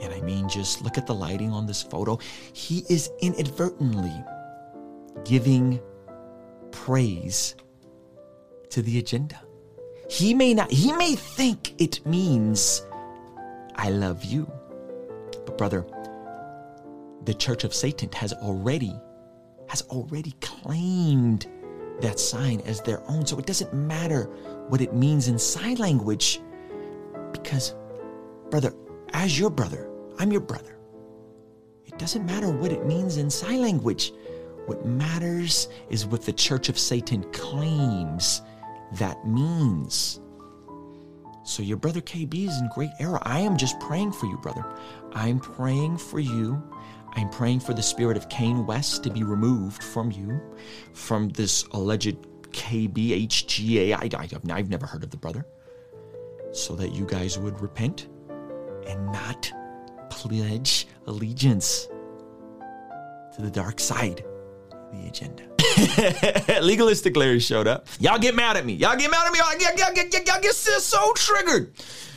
And 0.01 0.13
I 0.13 0.21
mean, 0.21 0.49
just 0.49 0.83
look 0.83 0.99
at 0.99 1.07
the 1.07 1.15
lighting 1.15 1.53
on 1.53 1.67
this 1.67 1.83
photo. 1.83 2.19
He 2.53 2.85
is 2.91 3.11
inadvertently 3.21 4.25
giving 5.25 5.81
praise 6.71 7.55
to 8.71 8.83
the 8.83 8.99
agenda. 8.99 9.41
He 10.09 10.35
may 10.35 10.55
not, 10.55 10.71
he 10.71 10.93
may 10.93 11.17
think 11.17 11.81
it 11.81 12.05
means, 12.07 12.83
I 13.75 13.91
love 13.91 14.25
you. 14.25 14.51
But 15.45 15.59
brother, 15.59 15.87
the 17.25 17.35
church 17.35 17.65
of 17.65 17.75
Satan 17.75 18.11
has 18.13 18.33
already, 18.35 18.95
has 19.69 19.83
already 19.83 20.33
claimed 20.41 21.47
that 22.01 22.21
sign 22.21 22.61
as 22.61 22.81
their 22.83 23.03
own. 23.09 23.27
So 23.27 23.39
it 23.39 23.47
doesn't 23.47 23.73
matter 23.75 24.25
what 24.69 24.81
it 24.81 24.95
means 24.95 25.29
in 25.29 25.39
sign 25.39 25.77
language 25.77 26.41
because, 27.33 27.75
brother, 28.51 28.73
as 29.13 29.39
your 29.39 29.51
brother, 29.51 29.91
I'm 30.19 30.31
your 30.31 30.41
brother. 30.41 30.79
It 31.85 31.99
doesn't 31.99 32.27
matter 32.27 32.51
what 32.51 32.73
it 32.73 32.87
means 32.87 33.17
in 33.17 33.31
sign 33.31 33.61
language. 33.61 34.13
What 34.67 34.85
matters 34.85 35.69
is 35.91 36.07
what 36.07 36.23
the 36.23 36.33
Church 36.33 36.69
of 36.69 36.79
Satan 36.79 37.23
claims 37.33 38.43
that 38.95 39.27
means. 39.27 40.21
So 41.45 41.63
your 41.63 41.77
brother 41.77 42.01
KB 42.01 42.49
is 42.49 42.59
in 42.59 42.69
great 42.75 42.91
error. 42.99 43.21
I 43.23 43.41
am 43.41 43.57
just 43.57 43.79
praying 43.81 44.13
for 44.13 44.27
you, 44.27 44.37
brother. 44.39 44.65
I'm 45.13 45.39
praying 45.39 45.99
for 45.99 46.19
you. 46.19 46.63
I'm 47.13 47.31
praying 47.31 47.61
for 47.61 47.73
the 47.73 47.83
spirit 47.83 48.17
of 48.17 48.29
Cain 48.29 48.67
West 48.67 49.05
to 49.05 49.11
be 49.11 49.23
removed 49.23 49.83
from 49.83 50.11
you, 50.11 50.41
from 50.93 51.29
this 51.31 51.65
alleged 51.73 52.17
KBHGA. 52.51 53.95
I, 53.95 54.23
I, 54.23 54.55
I've 54.55 54.71
never 54.71 54.87
heard 54.87 55.05
of 55.05 55.11
the 55.11 55.17
brother. 55.17 55.47
So 56.53 56.75
that 56.77 56.93
you 56.93 57.07
guys 57.07 57.39
would 57.39 57.61
repent 57.61 58.09
and 58.87 59.07
not 59.07 59.51
pledge 60.11 60.87
allegiance 61.07 61.89
to 63.35 63.43
the 63.43 63.51
dark 63.51 63.79
side 63.79 64.25
the 64.93 65.09
agenda. 65.09 65.43
Legalistic 66.63 67.17
Larry 67.17 67.41
showed 67.41 67.67
up. 67.67 67.87
Y'all 67.99 68.19
get 68.19 68.35
mad 68.35 68.57
at 68.57 68.65
me. 68.65 68.75
Y'all 68.75 68.97
get 68.97 69.11
mad 69.11 69.27
at 69.27 69.33
me. 69.33 69.39
Y'all, 69.39 69.53
y'all, 69.59 69.77
y'all, 69.77 69.95
y'all, 69.95 70.23
y'all 70.27 70.41
get 70.41 70.55
so 70.55 71.13
triggered. 71.15 71.75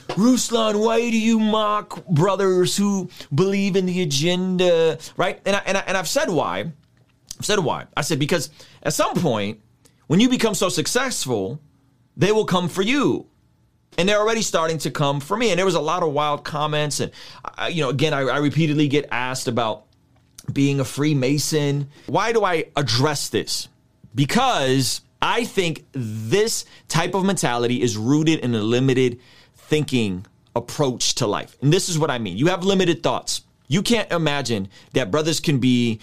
Ruslan, 0.09 0.83
why 0.83 0.99
do 0.99 1.17
you 1.19 1.39
mock 1.39 2.05
brothers 2.07 2.75
who 2.75 3.09
believe 3.33 3.75
in 3.75 3.85
the 3.85 4.01
agenda? 4.01 4.97
Right? 5.17 5.39
And, 5.45 5.55
I, 5.55 5.61
and, 5.65 5.77
I, 5.77 5.81
and 5.81 5.97
I've 5.97 6.07
said 6.07 6.29
why. 6.29 6.71
I've 7.39 7.45
said 7.45 7.59
why. 7.59 7.85
I 7.95 8.01
said 8.01 8.19
because 8.19 8.49
at 8.83 8.93
some 8.93 9.15
point, 9.15 9.61
when 10.07 10.19
you 10.19 10.29
become 10.29 10.55
so 10.55 10.69
successful, 10.69 11.61
they 12.17 12.31
will 12.31 12.45
come 12.45 12.67
for 12.67 12.81
you 12.81 13.27
and 13.97 14.07
they're 14.07 14.19
already 14.19 14.41
starting 14.41 14.77
to 14.79 14.91
come 14.91 15.19
for 15.19 15.35
me. 15.37 15.49
And 15.51 15.57
there 15.57 15.65
was 15.65 15.75
a 15.75 15.81
lot 15.81 16.03
of 16.03 16.13
wild 16.13 16.43
comments, 16.43 16.99
and 16.99 17.11
I, 17.43 17.67
you 17.67 17.81
know, 17.81 17.89
again, 17.89 18.13
I, 18.13 18.21
I, 18.21 18.37
repeatedly 18.37 18.87
get 18.87 19.07
asked 19.11 19.47
about 19.47 19.85
being 20.49 20.79
a 20.79 20.85
Freemason. 20.85 21.89
Why 22.07 22.31
do 22.33 22.43
I 22.43 22.65
address 22.75 23.29
this? 23.29 23.67
Because 24.15 25.01
I 25.21 25.45
think 25.45 25.85
this 25.91 26.65
type 26.87 27.13
of 27.13 27.25
mentality 27.25 27.81
is 27.81 27.97
rooted 27.97 28.39
in 28.39 28.55
a 28.55 28.61
limited 28.61 29.19
thinking 29.55 30.25
approach 30.55 31.15
to 31.15 31.27
life. 31.27 31.57
And 31.61 31.71
this 31.71 31.89
is 31.89 31.99
what 31.99 32.09
I 32.09 32.17
mean. 32.17 32.37
You 32.37 32.47
have 32.47 32.63
limited 32.63 33.03
thoughts. 33.03 33.41
You 33.67 33.83
can't 33.83 34.11
imagine 34.11 34.67
that 34.93 35.11
brothers 35.11 35.39
can 35.39 35.59
be 35.59 35.99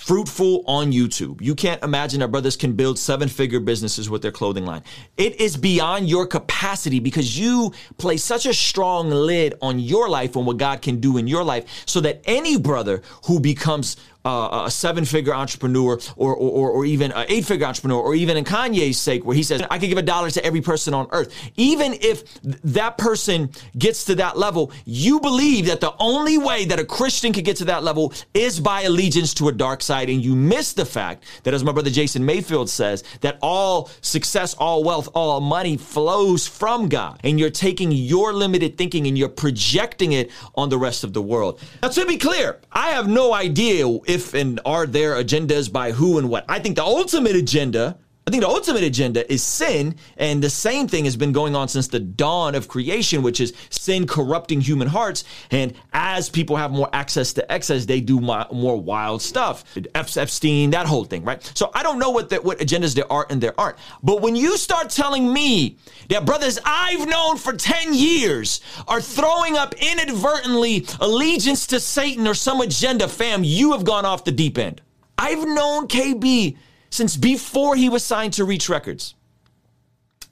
fruitful 0.00 0.64
on 0.66 0.92
YouTube. 0.92 1.42
You 1.42 1.54
can't 1.54 1.82
imagine 1.84 2.22
our 2.22 2.28
brothers 2.28 2.56
can 2.56 2.72
build 2.72 2.98
seven 2.98 3.28
figure 3.28 3.60
businesses 3.60 4.08
with 4.08 4.22
their 4.22 4.32
clothing 4.32 4.64
line. 4.64 4.82
It 5.18 5.38
is 5.38 5.58
beyond 5.58 6.08
your 6.08 6.26
capacity 6.26 7.00
because 7.00 7.38
you 7.38 7.72
place 7.98 8.24
such 8.24 8.46
a 8.46 8.54
strong 8.54 9.10
lid 9.10 9.54
on 9.60 9.78
your 9.78 10.08
life 10.08 10.36
and 10.36 10.46
what 10.46 10.56
God 10.56 10.80
can 10.80 11.00
do 11.00 11.18
in 11.18 11.26
your 11.26 11.44
life 11.44 11.84
so 11.84 12.00
that 12.00 12.22
any 12.24 12.56
brother 12.56 13.02
who 13.26 13.40
becomes 13.40 13.98
uh, 14.24 14.64
a 14.66 14.70
seven 14.70 15.04
figure 15.04 15.34
entrepreneur 15.34 15.98
or, 16.16 16.34
or, 16.34 16.70
or 16.70 16.84
even 16.84 17.12
an 17.12 17.26
eight 17.28 17.44
figure 17.44 17.66
entrepreneur, 17.66 18.00
or 18.00 18.14
even 18.14 18.36
in 18.36 18.44
Kanye's 18.44 18.98
sake, 18.98 19.24
where 19.24 19.36
he 19.36 19.42
says, 19.42 19.62
I 19.70 19.78
could 19.78 19.88
give 19.88 19.98
a 19.98 20.02
dollar 20.02 20.30
to 20.30 20.44
every 20.44 20.60
person 20.60 20.94
on 20.94 21.08
earth. 21.12 21.34
Even 21.56 21.94
if 22.00 22.40
that 22.42 22.98
person 22.98 23.50
gets 23.78 24.04
to 24.06 24.14
that 24.16 24.36
level, 24.36 24.72
you 24.84 25.20
believe 25.20 25.66
that 25.66 25.80
the 25.80 25.94
only 25.98 26.38
way 26.38 26.64
that 26.66 26.78
a 26.78 26.84
Christian 26.84 27.32
could 27.32 27.44
get 27.44 27.56
to 27.56 27.64
that 27.66 27.82
level 27.82 28.12
is 28.34 28.60
by 28.60 28.82
allegiance 28.82 29.34
to 29.34 29.48
a 29.48 29.52
dark 29.52 29.82
side. 29.82 30.10
And 30.10 30.24
you 30.24 30.34
miss 30.34 30.72
the 30.72 30.84
fact 30.84 31.24
that, 31.44 31.54
as 31.54 31.64
my 31.64 31.72
brother 31.72 31.90
Jason 31.90 32.24
Mayfield 32.24 32.68
says, 32.68 33.04
that 33.20 33.38
all 33.42 33.90
success, 34.00 34.54
all 34.54 34.84
wealth, 34.84 35.08
all 35.14 35.40
money 35.40 35.76
flows 35.76 36.46
from 36.46 36.88
God. 36.88 37.20
And 37.24 37.38
you're 37.38 37.50
taking 37.50 37.92
your 37.92 38.32
limited 38.32 38.76
thinking 38.76 39.06
and 39.06 39.16
you're 39.16 39.28
projecting 39.28 40.12
it 40.12 40.30
on 40.54 40.68
the 40.68 40.78
rest 40.78 41.04
of 41.04 41.12
the 41.12 41.22
world. 41.22 41.60
Now, 41.82 41.88
to 41.88 42.06
be 42.06 42.18
clear, 42.18 42.58
I 42.72 42.90
have 42.90 43.08
no 43.08 43.32
idea 43.32 43.86
if 44.10 44.34
and 44.34 44.60
are 44.64 44.86
there 44.86 45.14
agendas 45.14 45.72
by 45.72 45.92
who 45.92 46.18
and 46.18 46.28
what. 46.28 46.44
I 46.48 46.58
think 46.58 46.76
the 46.76 46.84
ultimate 46.84 47.36
agenda 47.36 47.96
I 48.30 48.32
think 48.32 48.44
the 48.44 48.48
ultimate 48.48 48.84
agenda 48.84 49.28
is 49.32 49.42
sin, 49.42 49.96
and 50.16 50.40
the 50.40 50.50
same 50.50 50.86
thing 50.86 51.04
has 51.04 51.16
been 51.16 51.32
going 51.32 51.56
on 51.56 51.66
since 51.66 51.88
the 51.88 51.98
dawn 51.98 52.54
of 52.54 52.68
creation, 52.68 53.22
which 53.22 53.40
is 53.40 53.52
sin 53.70 54.06
corrupting 54.06 54.60
human 54.60 54.86
hearts. 54.86 55.24
And 55.50 55.74
as 55.92 56.30
people 56.30 56.54
have 56.54 56.70
more 56.70 56.88
access 56.92 57.32
to 57.32 57.52
excess, 57.52 57.86
they 57.86 58.00
do 58.00 58.20
more 58.20 58.80
wild 58.80 59.20
stuff. 59.20 59.64
Epstein, 59.96 60.70
that 60.70 60.86
whole 60.86 61.04
thing, 61.04 61.24
right? 61.24 61.42
So 61.56 61.72
I 61.74 61.82
don't 61.82 61.98
know 61.98 62.10
what 62.10 62.28
the, 62.28 62.36
what 62.36 62.60
agendas 62.60 62.94
there 62.94 63.12
are 63.12 63.26
and 63.30 63.40
there 63.40 63.58
aren't. 63.58 63.78
But 64.00 64.20
when 64.22 64.36
you 64.36 64.56
start 64.56 64.90
telling 64.90 65.32
me 65.32 65.78
that 66.08 66.24
brothers 66.24 66.60
I've 66.64 67.08
known 67.08 67.36
for 67.36 67.52
10 67.52 67.94
years 67.94 68.60
are 68.86 69.00
throwing 69.00 69.56
up 69.56 69.74
inadvertently 69.74 70.86
allegiance 71.00 71.66
to 71.66 71.80
Satan 71.80 72.28
or 72.28 72.34
some 72.34 72.60
agenda, 72.60 73.08
fam, 73.08 73.42
you 73.42 73.72
have 73.72 73.82
gone 73.82 74.04
off 74.04 74.22
the 74.22 74.30
deep 74.30 74.56
end. 74.56 74.82
I've 75.18 75.44
known 75.44 75.88
KB 75.88 76.56
since 76.90 77.16
before 77.16 77.76
he 77.76 77.88
was 77.88 78.04
signed 78.04 78.32
to 78.34 78.44
Reach 78.44 78.68
Records. 78.68 79.14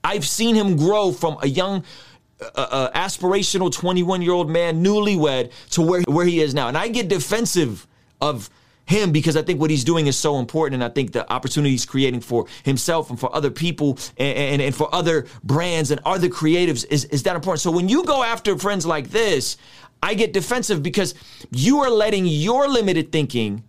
I've 0.04 0.26
seen 0.26 0.54
him 0.54 0.76
grow 0.76 1.12
from 1.12 1.38
a 1.42 1.48
young, 1.48 1.84
uh, 2.40 2.46
uh, 2.54 2.90
aspirational 2.92 3.72
21 3.72 4.22
year 4.22 4.32
old 4.32 4.50
man, 4.50 4.84
newlywed, 4.84 5.52
to 5.70 5.82
where, 5.82 6.02
where 6.02 6.26
he 6.26 6.40
is 6.40 6.54
now. 6.54 6.68
And 6.68 6.76
I 6.76 6.88
get 6.88 7.08
defensive 7.08 7.86
of 8.20 8.50
him 8.86 9.12
because 9.12 9.36
I 9.36 9.42
think 9.42 9.60
what 9.60 9.70
he's 9.70 9.84
doing 9.84 10.06
is 10.06 10.16
so 10.16 10.38
important. 10.38 10.82
And 10.82 10.90
I 10.90 10.92
think 10.92 11.12
the 11.12 11.30
opportunity 11.30 11.72
he's 11.72 11.84
creating 11.84 12.20
for 12.20 12.46
himself 12.64 13.10
and 13.10 13.20
for 13.20 13.34
other 13.34 13.50
people 13.50 13.98
and, 14.16 14.38
and, 14.38 14.62
and, 14.62 14.74
for 14.74 14.92
other 14.94 15.26
brands 15.44 15.90
and 15.90 16.00
other 16.06 16.28
creatives 16.28 16.86
is, 16.88 17.04
is 17.06 17.22
that 17.24 17.36
important. 17.36 17.60
So 17.60 17.70
when 17.70 17.88
you 17.88 18.04
go 18.04 18.22
after 18.22 18.56
friends 18.58 18.86
like 18.86 19.10
this, 19.10 19.58
I 20.02 20.14
get 20.14 20.32
defensive 20.32 20.82
because 20.82 21.14
you 21.50 21.80
are 21.80 21.90
letting 21.90 22.24
your 22.24 22.66
limited 22.68 23.12
thinking 23.12 23.62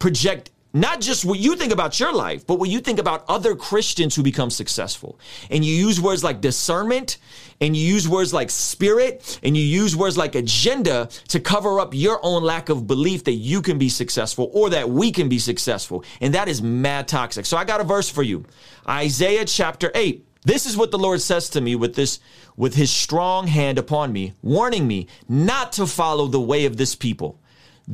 project 0.00 0.50
not 0.74 1.00
just 1.00 1.24
what 1.24 1.38
you 1.38 1.54
think 1.56 1.72
about 1.72 1.98
your 2.00 2.12
life, 2.12 2.46
but 2.46 2.58
what 2.58 2.68
you 2.68 2.80
think 2.80 2.98
about 2.98 3.24
other 3.28 3.54
Christians 3.54 4.14
who 4.14 4.22
become 4.22 4.50
successful. 4.50 5.18
And 5.48 5.64
you 5.64 5.72
use 5.72 6.00
words 6.00 6.24
like 6.24 6.40
discernment, 6.40 7.18
and 7.60 7.76
you 7.76 7.86
use 7.86 8.08
words 8.08 8.34
like 8.34 8.50
spirit, 8.50 9.38
and 9.44 9.56
you 9.56 9.62
use 9.62 9.96
words 9.96 10.18
like 10.18 10.34
agenda 10.34 11.08
to 11.28 11.38
cover 11.38 11.78
up 11.78 11.94
your 11.94 12.18
own 12.22 12.42
lack 12.42 12.68
of 12.68 12.88
belief 12.88 13.24
that 13.24 13.32
you 13.32 13.62
can 13.62 13.78
be 13.78 13.88
successful 13.88 14.50
or 14.52 14.68
that 14.70 14.90
we 14.90 15.12
can 15.12 15.28
be 15.28 15.38
successful. 15.38 16.04
And 16.20 16.34
that 16.34 16.48
is 16.48 16.60
mad 16.60 17.06
toxic. 17.06 17.46
So 17.46 17.56
I 17.56 17.64
got 17.64 17.80
a 17.80 17.84
verse 17.84 18.10
for 18.10 18.24
you 18.24 18.44
Isaiah 18.88 19.44
chapter 19.44 19.92
8. 19.94 20.26
This 20.44 20.66
is 20.66 20.76
what 20.76 20.90
the 20.90 20.98
Lord 20.98 21.22
says 21.22 21.48
to 21.50 21.60
me 21.60 21.74
with 21.74 21.94
this, 21.94 22.18
with 22.56 22.74
his 22.74 22.90
strong 22.90 23.46
hand 23.46 23.78
upon 23.78 24.12
me, 24.12 24.34
warning 24.42 24.86
me 24.86 25.06
not 25.26 25.72
to 25.72 25.86
follow 25.86 26.26
the 26.26 26.40
way 26.40 26.66
of 26.66 26.76
this 26.76 26.94
people. 26.94 27.40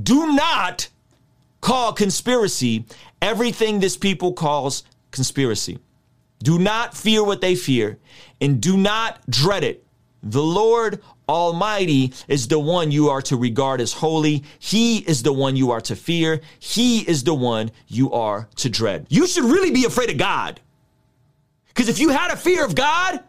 Do 0.03 0.33
not 0.33 0.89
call 1.61 1.93
conspiracy 1.93 2.85
everything 3.21 3.81
this 3.81 3.97
people 3.97 4.33
calls 4.33 4.85
conspiracy. 5.11 5.79
Do 6.43 6.59
not 6.59 6.97
fear 6.97 7.23
what 7.23 7.41
they 7.41 7.55
fear 7.55 7.99
and 8.41 8.61
do 8.61 8.77
not 8.77 9.21
dread 9.29 9.65
it. 9.65 9.85
The 10.23 10.43
Lord 10.43 11.03
Almighty 11.29 12.13
is 12.29 12.49
the 12.49 12.59
one 12.59 12.91
you 12.91 13.09
are 13.09 13.23
to 13.23 13.37
regard 13.37 13.81
as 13.81 13.93
holy. 13.93 14.45
He 14.59 14.99
is 14.99 15.23
the 15.23 15.33
one 15.33 15.57
you 15.57 15.71
are 15.71 15.81
to 15.83 15.97
fear. 15.97 16.41
He 16.59 17.01
is 17.09 17.25
the 17.25 17.35
one 17.35 17.71
you 17.89 18.13
are 18.13 18.49
to 18.57 18.69
dread. 18.69 19.07
You 19.09 19.27
should 19.27 19.45
really 19.45 19.71
be 19.71 19.85
afraid 19.85 20.11
of 20.11 20.19
God. 20.19 20.61
Because 21.69 21.89
if 21.89 21.99
you 21.99 22.11
had 22.11 22.33
a 22.33 22.37
fear 22.37 22.65
of 22.65 22.75
God, 22.75 23.21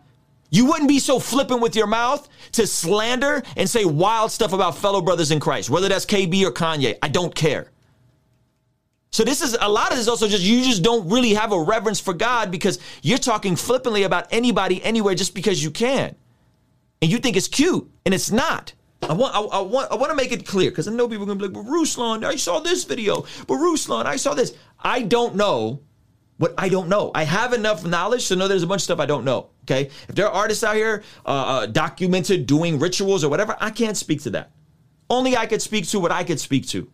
you 0.50 0.66
wouldn't 0.66 0.90
be 0.90 1.00
so 1.00 1.20
flippant 1.20 1.62
with 1.62 1.76
your 1.76 1.88
mouth 1.88 2.28
to 2.54 2.68
slander 2.68 3.44
and 3.56 3.70
say 3.70 3.86
wild 3.86 4.32
stuff 4.32 4.52
about 4.52 4.78
fellow 4.78 5.02
brothers 5.02 5.32
in 5.32 5.40
Christ, 5.40 5.70
whether 5.70 5.88
that's 5.88 6.06
KB 6.06 6.44
or 6.44 6.52
Kanye. 6.52 6.98
I 7.02 7.08
don't 7.08 7.34
care. 7.34 7.72
So 9.14 9.26
this 9.26 9.42
is 9.42 9.58
a 9.60 9.68
lot 9.68 9.92
of 9.92 9.98
this 9.98 10.08
also 10.08 10.30
just 10.30 10.42
you 10.42 10.64
just 10.64 10.84
don't 10.84 11.10
really 11.10 11.34
have 11.34 11.52
a 11.52 11.62
reverence 11.62 12.00
for 12.00 12.14
God 12.14 12.50
because 12.50 12.80
you're 13.02 13.18
talking 13.18 13.58
flippantly 13.58 14.04
about 14.04 14.28
anybody 14.32 14.82
anywhere 14.84 15.16
just 15.16 15.36
because 15.36 15.62
you 15.62 15.70
can. 15.70 16.16
And 17.02 17.12
you 17.12 17.18
think 17.18 17.36
it's 17.36 17.50
cute 17.50 17.90
and 18.06 18.14
it's 18.14 18.32
not. 18.32 18.74
I 19.02 19.14
want, 19.14 19.36
I, 19.36 19.42
I 19.42 19.62
want, 19.62 19.92
I 19.92 19.96
want 19.96 20.12
to 20.12 20.16
make 20.16 20.32
it 20.32 20.46
clear 20.46 20.72
because 20.72 20.88
I 20.88 20.92
know 20.92 21.10
people 21.10 21.24
are 21.24 21.28
gonna 21.36 21.40
be 21.40 21.46
like, 21.48 21.54
"But 21.54 21.70
Ruslan, 21.70 22.24
I 22.24 22.38
saw 22.38 22.60
this 22.60 22.86
video. 22.86 23.26
But 23.48 23.56
Ruslan, 23.56 24.06
I 24.06 24.16
saw 24.16 24.34
this." 24.34 24.54
I 24.80 25.02
don't 25.02 25.36
know 25.36 25.82
what 26.38 26.54
I 26.58 26.70
don't 26.70 26.88
know. 26.88 27.12
I 27.14 27.24
have 27.24 27.52
enough 27.52 27.86
knowledge 27.86 28.30
to 28.30 28.38
know 28.38 28.48
there's 28.48 28.64
a 28.64 28.68
bunch 28.68 28.80
of 28.80 28.84
stuff 28.84 29.00
I 29.00 29.08
don't 29.08 29.26
know. 29.26 29.50
Okay, 29.64 29.90
if 30.08 30.16
there 30.16 30.28
are 30.28 30.32
artists 30.32 30.64
out 30.64 30.76
here 30.76 31.04
uh, 31.26 31.30
uh, 31.30 31.66
documented 31.66 32.46
doing 32.46 32.80
rituals 32.80 33.26
or 33.26 33.30
whatever, 33.30 33.58
I 33.60 33.72
can't 33.72 33.98
speak 33.98 34.22
to 34.22 34.30
that. 34.30 34.52
Only 35.10 35.36
I 35.36 35.48
could 35.48 35.62
speak 35.62 35.88
to 35.90 36.00
what 36.00 36.12
I 36.12 36.24
could 36.24 36.40
speak 36.40 36.68
to 36.70 36.90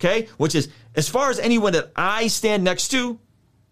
okay? 0.00 0.28
Which 0.36 0.54
is, 0.54 0.68
as 0.94 1.08
far 1.08 1.30
as 1.30 1.38
anyone 1.38 1.72
that 1.72 1.92
I 1.96 2.26
stand 2.28 2.64
next 2.64 2.88
to, 2.88 3.18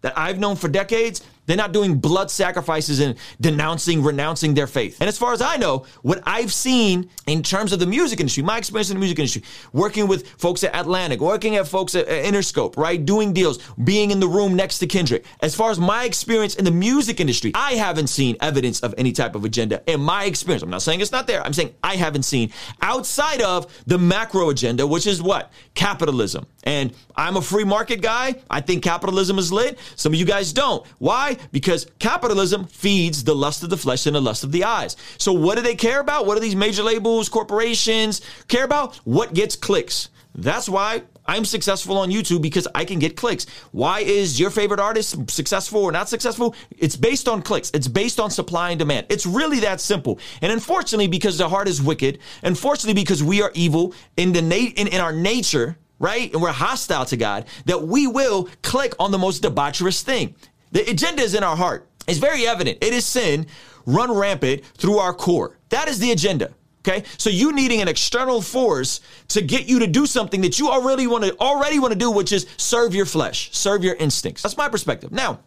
that 0.01 0.17
I've 0.17 0.39
known 0.39 0.55
for 0.55 0.67
decades, 0.67 1.21
they're 1.45 1.57
not 1.57 1.71
doing 1.71 1.99
blood 1.99 2.31
sacrifices 2.31 2.99
and 2.99 3.15
denouncing, 3.39 4.03
renouncing 4.03 4.53
their 4.53 4.67
faith. 4.67 4.97
And 4.99 5.07
as 5.07 5.17
far 5.17 5.33
as 5.33 5.41
I 5.41 5.57
know, 5.57 5.85
what 6.01 6.21
I've 6.25 6.53
seen 6.53 7.09
in 7.27 7.43
terms 7.43 7.71
of 7.71 7.79
the 7.79 7.85
music 7.85 8.19
industry, 8.19 8.43
my 8.43 8.57
experience 8.57 8.89
in 8.89 8.95
the 8.95 8.99
music 8.99 9.19
industry, 9.19 9.43
working 9.73 10.07
with 10.07 10.27
folks 10.27 10.63
at 10.63 10.75
Atlantic, 10.75 11.19
working 11.19 11.55
at 11.55 11.67
folks 11.67 11.95
at 11.95 12.07
Interscope, 12.07 12.77
right? 12.77 13.03
Doing 13.03 13.33
deals, 13.33 13.59
being 13.83 14.11
in 14.11 14.19
the 14.19 14.27
room 14.27 14.55
next 14.55 14.79
to 14.79 14.87
Kendrick. 14.87 15.25
As 15.41 15.55
far 15.55 15.71
as 15.71 15.79
my 15.79 16.05
experience 16.05 16.55
in 16.55 16.65
the 16.65 16.71
music 16.71 17.19
industry, 17.19 17.51
I 17.55 17.73
haven't 17.73 18.07
seen 18.07 18.37
evidence 18.41 18.81
of 18.81 18.93
any 18.97 19.11
type 19.11 19.35
of 19.35 19.45
agenda 19.45 19.83
in 19.87 20.01
my 20.01 20.25
experience. 20.25 20.63
I'm 20.63 20.69
not 20.69 20.81
saying 20.81 21.01
it's 21.01 21.11
not 21.11 21.27
there. 21.27 21.43
I'm 21.45 21.53
saying 21.53 21.75
I 21.83 21.95
haven't 21.95 22.23
seen 22.23 22.51
outside 22.81 23.41
of 23.41 23.83
the 23.85 23.97
macro 23.97 24.49
agenda, 24.49 24.87
which 24.87 25.07
is 25.07 25.21
what? 25.21 25.51
Capitalism 25.73 26.45
And 26.65 26.93
I'm 27.15 27.37
a 27.37 27.41
free 27.41 27.63
market 27.63 28.01
guy. 28.01 28.35
I 28.49 28.61
think 28.61 28.83
capitalism 28.83 29.37
is 29.37 29.51
lit. 29.51 29.79
Some 29.95 30.13
of 30.13 30.19
you 30.19 30.25
guys 30.25 30.51
don't. 30.51 30.85
Why? 30.97 31.37
Because 31.51 31.87
capitalism 31.99 32.65
feeds 32.65 33.23
the 33.23 33.35
lust 33.35 33.63
of 33.63 33.69
the 33.69 33.77
flesh 33.77 34.05
and 34.07 34.15
the 34.15 34.21
lust 34.21 34.43
of 34.43 34.51
the 34.51 34.63
eyes. 34.63 34.97
So 35.17 35.31
what 35.31 35.55
do 35.55 35.61
they 35.61 35.75
care 35.75 35.99
about? 35.99 36.25
What 36.25 36.35
do 36.35 36.41
these 36.41 36.55
major 36.55 36.83
labels, 36.83 37.29
corporations 37.29 38.21
care 38.47 38.65
about? 38.65 38.95
What 38.97 39.33
gets 39.33 39.55
clicks? 39.55 40.09
That's 40.33 40.67
why 40.67 41.03
I'm 41.25 41.45
successful 41.45 41.97
on 41.97 42.11
YouTube 42.11 42.41
because 42.41 42.67
I 42.75 42.85
can 42.85 42.99
get 42.99 43.15
clicks. 43.15 43.45
Why 43.71 44.01
is 44.01 44.39
your 44.39 44.49
favorite 44.49 44.79
artist 44.79 45.29
successful 45.29 45.83
or 45.83 45.91
not 45.91 46.09
successful? 46.09 46.55
It's 46.77 46.95
based 46.95 47.27
on 47.27 47.41
clicks. 47.41 47.71
It's 47.73 47.87
based 47.87 48.19
on 48.19 48.29
supply 48.29 48.71
and 48.71 48.79
demand. 48.79 49.07
It's 49.09 49.25
really 49.25 49.61
that 49.61 49.81
simple. 49.81 50.19
And 50.41 50.51
unfortunately, 50.51 51.07
because 51.07 51.37
the 51.37 51.49
heart 51.49 51.67
is 51.67 51.81
wicked, 51.81 52.19
unfortunately, 52.43 53.01
because 53.01 53.23
we 53.23 53.41
are 53.41 53.51
evil 53.53 53.93
in 54.17 54.33
the 54.33 54.41
na- 54.41 54.55
in, 54.55 54.87
in 54.87 55.01
our 55.01 55.13
nature, 55.13 55.77
right? 55.99 56.31
And 56.33 56.41
we're 56.41 56.51
hostile 56.51 57.05
to 57.05 57.17
God, 57.17 57.45
that 57.65 57.83
we 57.83 58.07
will 58.07 58.49
click 58.61 58.93
on 58.99 59.11
the 59.11 59.17
most 59.17 59.43
debaucherous 59.43 60.01
thing. 60.01 60.35
The 60.71 60.89
agenda 60.89 61.21
is 61.21 61.35
in 61.35 61.43
our 61.43 61.55
heart. 61.55 61.87
It's 62.07 62.19
very 62.19 62.45
evident. 62.47 62.79
It 62.81 62.93
is 62.93 63.05
sin 63.05 63.47
run 63.85 64.11
rampant 64.11 64.65
through 64.77 64.97
our 64.97 65.13
core. 65.13 65.57
That 65.69 65.87
is 65.87 65.99
the 65.99 66.11
agenda. 66.11 66.53
Okay. 66.87 67.03
So 67.17 67.29
you 67.29 67.51
needing 67.51 67.81
an 67.81 67.87
external 67.87 68.41
force 68.41 68.99
to 69.29 69.41
get 69.41 69.67
you 69.67 69.79
to 69.79 69.87
do 69.87 70.05
something 70.05 70.41
that 70.41 70.59
you 70.59 70.69
already 70.69 71.07
want 71.07 71.23
to 71.23 71.35
already 71.39 71.79
want 71.79 71.93
to 71.93 71.99
do, 71.99 72.11
which 72.11 72.31
is 72.31 72.45
serve 72.57 72.93
your 72.93 73.07
flesh, 73.07 73.49
serve 73.53 73.83
your 73.83 73.95
instincts. 73.95 74.43
That's 74.43 74.57
my 74.57 74.69
perspective. 74.69 75.11
Now, 75.11 75.39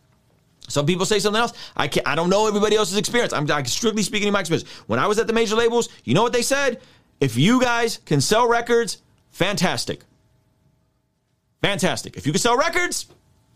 some 0.66 0.84
people 0.84 1.06
say 1.06 1.20
something 1.20 1.40
else. 1.40 1.52
I 1.76 1.86
can't, 1.88 2.06
I 2.08 2.14
don't 2.16 2.28
know 2.28 2.48
everybody 2.48 2.74
else's 2.74 2.98
experience. 2.98 3.32
I'm, 3.32 3.48
I'm 3.50 3.64
strictly 3.66 4.02
speaking 4.02 4.26
in 4.26 4.32
my 4.32 4.40
experience. 4.40 4.68
When 4.86 4.98
I 4.98 5.06
was 5.06 5.18
at 5.18 5.26
the 5.26 5.32
major 5.32 5.54
labels, 5.54 5.88
you 6.04 6.14
know 6.14 6.22
what 6.22 6.32
they 6.32 6.42
said? 6.42 6.80
If 7.20 7.36
you 7.36 7.60
guys 7.60 7.98
can 8.04 8.20
sell 8.20 8.48
records, 8.48 9.00
fantastic. 9.30 10.02
Fantastic. 11.62 12.16
If 12.16 12.26
you 12.26 12.32
can 12.32 12.40
sell 12.40 12.56
records, 12.56 13.06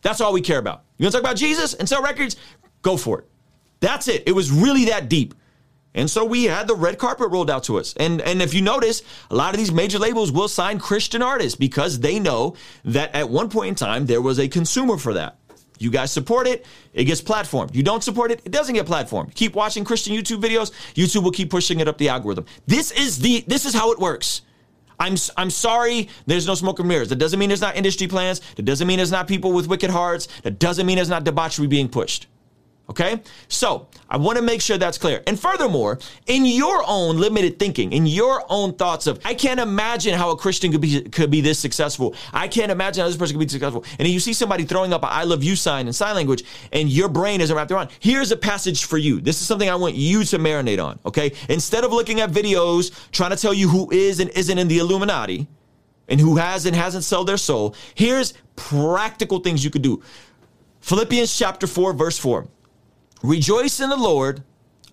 that's 0.01 0.21
all 0.21 0.33
we 0.33 0.41
care 0.41 0.59
about. 0.59 0.85
You 0.99 1.05
want 1.05 1.13
to 1.13 1.19
talk 1.19 1.25
about 1.25 1.37
Jesus 1.37 1.75
and 1.75 1.89
sell 1.89 2.03
records? 2.03 2.37
Go 2.83 2.97
for 2.97 3.21
it. 3.21 3.29
That's 3.81 4.09
it. 4.09 4.25
It 4.27 4.33
was 4.33 4.51
really 4.51 4.87
that 4.87 5.09
deep. 5.09 5.35
And 5.95 6.09
so 6.09 6.25
we 6.25 6.45
had 6.45 6.67
the 6.67 6.75
red 6.75 6.99
carpet 6.99 7.31
rolled 7.31 7.51
out 7.51 7.65
to 7.65 7.79
us. 7.79 7.95
And 7.99 8.23
and 8.23 8.41
if 8.41 8.55
you 8.55 8.63
notice, 8.63 9.03
a 9.31 9.35
lot 9.35 9.53
of 9.53 9.59
these 9.59 9.71
major 9.71 9.99
labels 9.99 10.33
will 10.33 10.49
sign 10.49 10.79
Christian 10.79 11.21
artists 11.21 11.57
because 11.57 12.01
they 12.01 12.19
know 12.19 12.57
that 12.85 13.15
at 13.15 13.29
one 13.29 13.51
point 13.51 13.69
in 13.69 13.75
time 13.75 14.07
there 14.07 14.23
was 14.23 14.39
a 14.39 14.49
consumer 14.49 14.97
for 14.97 15.13
that. 15.15 15.37
You 15.79 15.91
guys 15.91 16.13
support 16.13 16.47
it, 16.47 16.65
it 16.95 17.05
gets 17.05 17.21
platformed. 17.21 17.75
You 17.75 17.83
don't 17.83 18.05
support 18.05 18.31
it, 18.31 18.41
it 18.45 18.53
doesn't 18.53 18.75
get 18.75 18.87
platformed. 18.87 19.35
Keep 19.35 19.55
watching 19.55 19.85
Christian 19.85 20.15
YouTube 20.15 20.41
videos, 20.41 20.71
YouTube 20.95 21.25
will 21.25 21.33
keep 21.33 21.51
pushing 21.51 21.81
it 21.81 21.89
up 21.89 21.99
the 21.99 22.09
algorithm. 22.09 22.47
This 22.67 22.91
is 22.93 23.19
the 23.19 23.45
this 23.47 23.67
is 23.67 23.75
how 23.75 23.93
it 23.93 23.99
works. 23.99 24.43
I'm 24.99 25.17
I'm 25.37 25.51
sorry, 25.51 26.09
there's 26.27 26.47
no 26.47 26.55
smoke 26.55 26.79
and 26.79 26.89
mirrors. 26.89 27.09
That 27.09 27.17
doesn't 27.17 27.39
mean 27.39 27.49
there's 27.49 27.61
not 27.61 27.77
industry 27.77 28.07
plans. 28.07 28.41
That 28.57 28.65
doesn't 28.65 28.87
mean 28.87 28.99
there's 28.99 29.11
not 29.11 29.29
people 29.29 29.53
with 29.53 29.67
wicked 29.67 29.91
hearts. 29.91 30.29
That 30.43 30.59
doesn't 30.59 30.87
mean 30.87 30.97
there's 30.97 31.09
not 31.09 31.25
debauchery 31.25 31.67
being 31.67 31.89
pushed. 31.89 32.27
Okay? 32.89 33.23
So 33.49 33.89
I 34.11 34.17
want 34.17 34.37
to 34.39 34.43
make 34.43 34.61
sure 34.61 34.77
that's 34.77 34.99
clear. 34.99 35.23
And 35.27 35.39
furthermore, 35.39 35.99
in 36.27 36.45
your 36.45 36.83
own 36.87 37.17
limited 37.17 37.59
thinking, 37.59 37.93
in 37.93 38.07
your 38.07 38.45
own 38.49 38.75
thoughts 38.75 39.07
of, 39.07 39.21
I 39.25 39.35
can't 39.35 39.61
imagine 39.61 40.15
how 40.15 40.31
a 40.31 40.37
Christian 40.37 40.73
could 40.73 40.81
be 40.81 41.03
could 41.03 41.31
be 41.31 41.41
this 41.41 41.59
successful. 41.59 42.15
I 42.33 42.49
can't 42.49 42.73
imagine 42.73 43.03
how 43.03 43.09
this 43.09 43.17
person 43.17 43.39
could 43.39 43.47
be 43.47 43.49
successful. 43.49 43.85
And 43.99 44.09
you 44.09 44.21
see 44.21 44.33
somebody 44.33 44.65
throwing 44.65 44.93
up 44.93 45.05
a 45.05 45.07
I 45.07 45.25
love 45.25 45.43
you 45.43 45.57
sign 45.57 45.87
in 45.87 45.93
sign 45.93 46.15
language, 46.15 46.45
and 46.73 46.89
your 46.89 47.09
brain 47.09 47.41
isn't 47.41 47.57
wrapped 47.57 47.71
around. 47.71 47.91
Here's 48.01 48.33
a 48.33 48.37
passage 48.37 48.85
for 48.85 48.99
you. 48.99 49.21
This 49.21 49.41
is 49.41 49.47
something 49.47 49.71
I 49.71 49.77
want 49.77 49.95
you 49.95 50.25
to 50.25 50.39
marinate 50.39 50.85
on. 50.85 50.99
Okay? 51.07 51.33
Instead 51.49 51.85
of 51.85 51.93
looking 51.93 52.21
at 52.21 52.31
videos 52.31 52.93
trying 53.13 53.31
to 53.31 53.37
tell 53.37 53.55
you 53.55 53.69
who 53.69 53.91
is 53.91 54.21
and 54.21 54.31
isn't 54.31 54.59
in 54.59 54.69
the 54.69 54.79
Illuminati, 54.79 55.47
and 56.09 56.21
who 56.21 56.37
has 56.37 56.67
and 56.67 56.77
hasn't 56.77 57.05
sold 57.05 57.29
their 57.29 57.37
soul, 57.39 57.75
here's 57.95 58.35
practical 58.57 59.39
things 59.39 59.65
you 59.65 59.71
could 59.71 59.83
do. 59.83 60.03
Philippians 60.81 61.37
chapter 61.37 61.67
4, 61.67 61.93
verse 61.95 62.19
4. 62.19 62.47
Rejoice 63.23 63.81
in 63.81 63.91
the 63.91 63.97
Lord. 63.97 64.43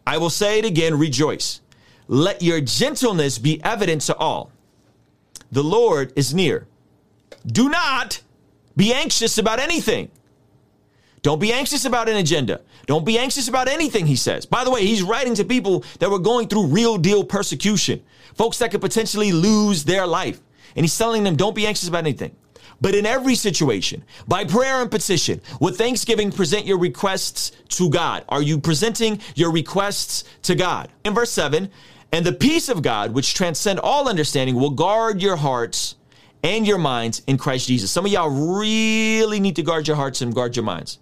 I 0.05 0.17
will 0.17 0.29
say 0.29 0.59
it 0.59 0.65
again, 0.65 0.97
rejoice. 0.97 1.61
Let 2.07 2.41
your 2.41 2.61
gentleness 2.61 3.37
be 3.37 3.63
evident 3.63 4.01
to 4.03 4.15
all. 4.15 4.51
The 5.51 5.63
Lord 5.63 6.13
is 6.15 6.33
near. 6.33 6.67
Do 7.45 7.69
not 7.69 8.21
be 8.75 8.93
anxious 8.93 9.37
about 9.37 9.59
anything. 9.59 10.09
Don't 11.21 11.39
be 11.39 11.51
anxious 11.51 11.85
about 11.85 12.07
an 12.07 12.15
agenda. 12.15 12.61
Don't 12.85 13.05
be 13.05 13.19
anxious 13.19 13.47
about 13.47 13.67
anything, 13.67 14.07
he 14.07 14.15
says. 14.15 14.45
By 14.45 14.63
the 14.63 14.71
way, 14.71 14.85
he's 14.85 15.03
writing 15.03 15.35
to 15.35 15.43
people 15.43 15.83
that 15.99 16.09
were 16.09 16.19
going 16.19 16.47
through 16.47 16.67
real 16.67 16.97
deal 16.97 17.23
persecution, 17.23 18.01
folks 18.35 18.57
that 18.59 18.71
could 18.71 18.81
potentially 18.81 19.31
lose 19.31 19.83
their 19.83 20.07
life. 20.07 20.39
And 20.75 20.83
he's 20.83 20.97
telling 20.97 21.23
them, 21.23 21.35
don't 21.35 21.55
be 21.55 21.67
anxious 21.67 21.87
about 21.87 22.05
anything. 22.05 22.35
But 22.81 22.95
in 22.95 23.05
every 23.05 23.35
situation, 23.35 24.03
by 24.27 24.45
prayer 24.45 24.81
and 24.81 24.89
petition, 24.89 25.41
with 25.59 25.77
thanksgiving, 25.77 26.31
present 26.31 26.65
your 26.65 26.79
requests 26.79 27.51
to 27.69 27.89
God. 27.89 28.23
Are 28.29 28.41
you 28.41 28.59
presenting 28.59 29.19
your 29.35 29.51
requests 29.51 30.23
to 30.43 30.55
God? 30.55 30.89
In 31.03 31.13
verse 31.13 31.31
7, 31.31 31.69
and 32.11 32.25
the 32.25 32.33
peace 32.33 32.69
of 32.69 32.81
God, 32.81 33.13
which 33.13 33.33
transcend 33.33 33.79
all 33.79 34.07
understanding, 34.07 34.55
will 34.55 34.71
guard 34.71 35.21
your 35.21 35.35
hearts 35.35 35.95
and 36.43 36.65
your 36.65 36.77
minds 36.77 37.21
in 37.27 37.37
Christ 37.37 37.67
Jesus. 37.67 37.91
Some 37.91 38.05
of 38.05 38.11
y'all 38.11 38.57
really 38.57 39.39
need 39.39 39.57
to 39.57 39.63
guard 39.63 39.87
your 39.87 39.97
hearts 39.97 40.21
and 40.21 40.33
guard 40.33 40.55
your 40.55 40.65
minds 40.65 40.99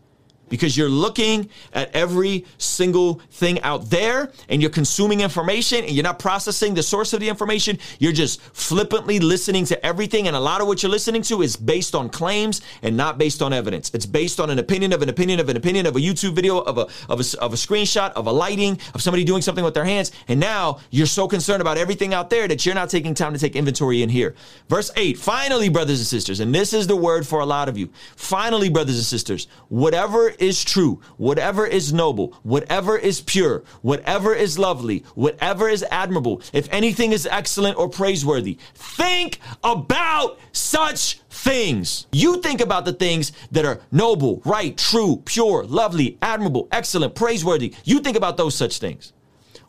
because 0.49 0.77
you're 0.77 0.89
looking 0.89 1.49
at 1.73 1.93
every 1.95 2.45
single 2.57 3.15
thing 3.31 3.61
out 3.61 3.89
there 3.89 4.31
and 4.49 4.61
you're 4.61 4.71
consuming 4.71 5.21
information 5.21 5.83
and 5.83 5.91
you're 5.91 6.03
not 6.03 6.19
processing 6.19 6.73
the 6.73 6.83
source 6.83 7.13
of 7.13 7.19
the 7.19 7.29
information. 7.29 7.77
You're 7.99 8.11
just 8.11 8.41
flippantly 8.41 9.19
listening 9.19 9.65
to 9.65 9.85
everything. 9.85 10.27
And 10.27 10.35
a 10.35 10.39
lot 10.39 10.61
of 10.61 10.67
what 10.67 10.83
you're 10.83 10.91
listening 10.91 11.21
to 11.23 11.41
is 11.41 11.55
based 11.55 11.95
on 11.95 12.09
claims 12.09 12.61
and 12.81 12.95
not 12.95 13.17
based 13.17 13.41
on 13.41 13.53
evidence. 13.53 13.91
It's 13.93 14.05
based 14.05 14.39
on 14.39 14.49
an 14.49 14.59
opinion 14.59 14.93
of 14.93 15.01
an 15.01 15.09
opinion 15.09 15.39
of 15.39 15.49
an 15.49 15.57
opinion 15.57 15.85
of 15.85 15.95
a 15.95 15.99
YouTube 15.99 16.33
video, 16.33 16.59
of 16.59 16.77
a, 16.77 16.87
of 17.09 17.19
a, 17.19 17.39
of 17.39 17.53
a 17.53 17.57
screenshot, 17.57 18.11
of 18.13 18.27
a 18.27 18.31
lighting, 18.31 18.79
of 18.93 19.01
somebody 19.01 19.23
doing 19.23 19.41
something 19.41 19.63
with 19.63 19.73
their 19.73 19.85
hands. 19.85 20.11
And 20.27 20.39
now 20.39 20.79
you're 20.91 21.07
so 21.07 21.27
concerned 21.27 21.61
about 21.61 21.77
everything 21.77 22.13
out 22.13 22.29
there 22.29 22.47
that 22.47 22.65
you're 22.65 22.75
not 22.75 22.89
taking 22.89 23.13
time 23.13 23.33
to 23.33 23.39
take 23.39 23.55
inventory 23.55 24.01
in 24.01 24.09
here. 24.09 24.35
Verse 24.69 24.91
8, 24.95 25.17
finally, 25.17 25.69
brothers 25.69 25.99
and 25.99 26.07
sisters, 26.07 26.39
and 26.39 26.53
this 26.53 26.73
is 26.73 26.87
the 26.87 26.95
word 26.95 27.25
for 27.25 27.39
a 27.39 27.45
lot 27.45 27.69
of 27.69 27.77
you. 27.77 27.89
Finally, 28.15 28.69
brothers 28.69 28.97
and 28.97 29.05
sisters, 29.05 29.47
whatever 29.69 30.33
is 30.39 30.63
true, 30.63 31.01
whatever 31.17 31.65
is 31.65 31.93
noble, 31.93 32.35
whatever 32.43 32.97
is 32.97 33.21
pure, 33.21 33.63
whatever 33.81 34.33
is 34.33 34.57
lovely, 34.57 35.03
whatever 35.15 35.69
is 35.69 35.83
admirable, 35.91 36.41
if 36.53 36.67
anything 36.71 37.11
is 37.11 37.25
excellent 37.25 37.77
or 37.77 37.89
praiseworthy, 37.89 38.57
think 38.73 39.39
about 39.63 40.39
such 40.51 41.19
things. 41.29 42.07
You 42.11 42.41
think 42.41 42.61
about 42.61 42.85
the 42.85 42.93
things 42.93 43.31
that 43.51 43.65
are 43.65 43.79
noble, 43.91 44.41
right, 44.45 44.77
true, 44.77 45.21
pure, 45.25 45.63
lovely, 45.63 46.17
admirable, 46.21 46.67
excellent, 46.71 47.15
praiseworthy. 47.15 47.73
You 47.83 47.99
think 47.99 48.17
about 48.17 48.37
those 48.37 48.55
such 48.55 48.79
things. 48.79 49.13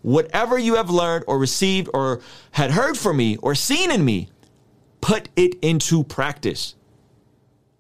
Whatever 0.03 0.59
you 0.59 0.77
have 0.77 0.91
learned 0.91 1.25
or 1.27 1.39
received 1.39 1.89
or 1.93 2.21
had 2.53 2.71
heard 2.71 2.97
from 2.97 3.17
me 3.17 3.37
or 3.39 3.55
seen 3.55 3.91
in 3.91 4.05
me, 4.05 4.29
put 5.01 5.29
it 5.37 5.57
into 5.63 6.05
practice. 6.05 6.75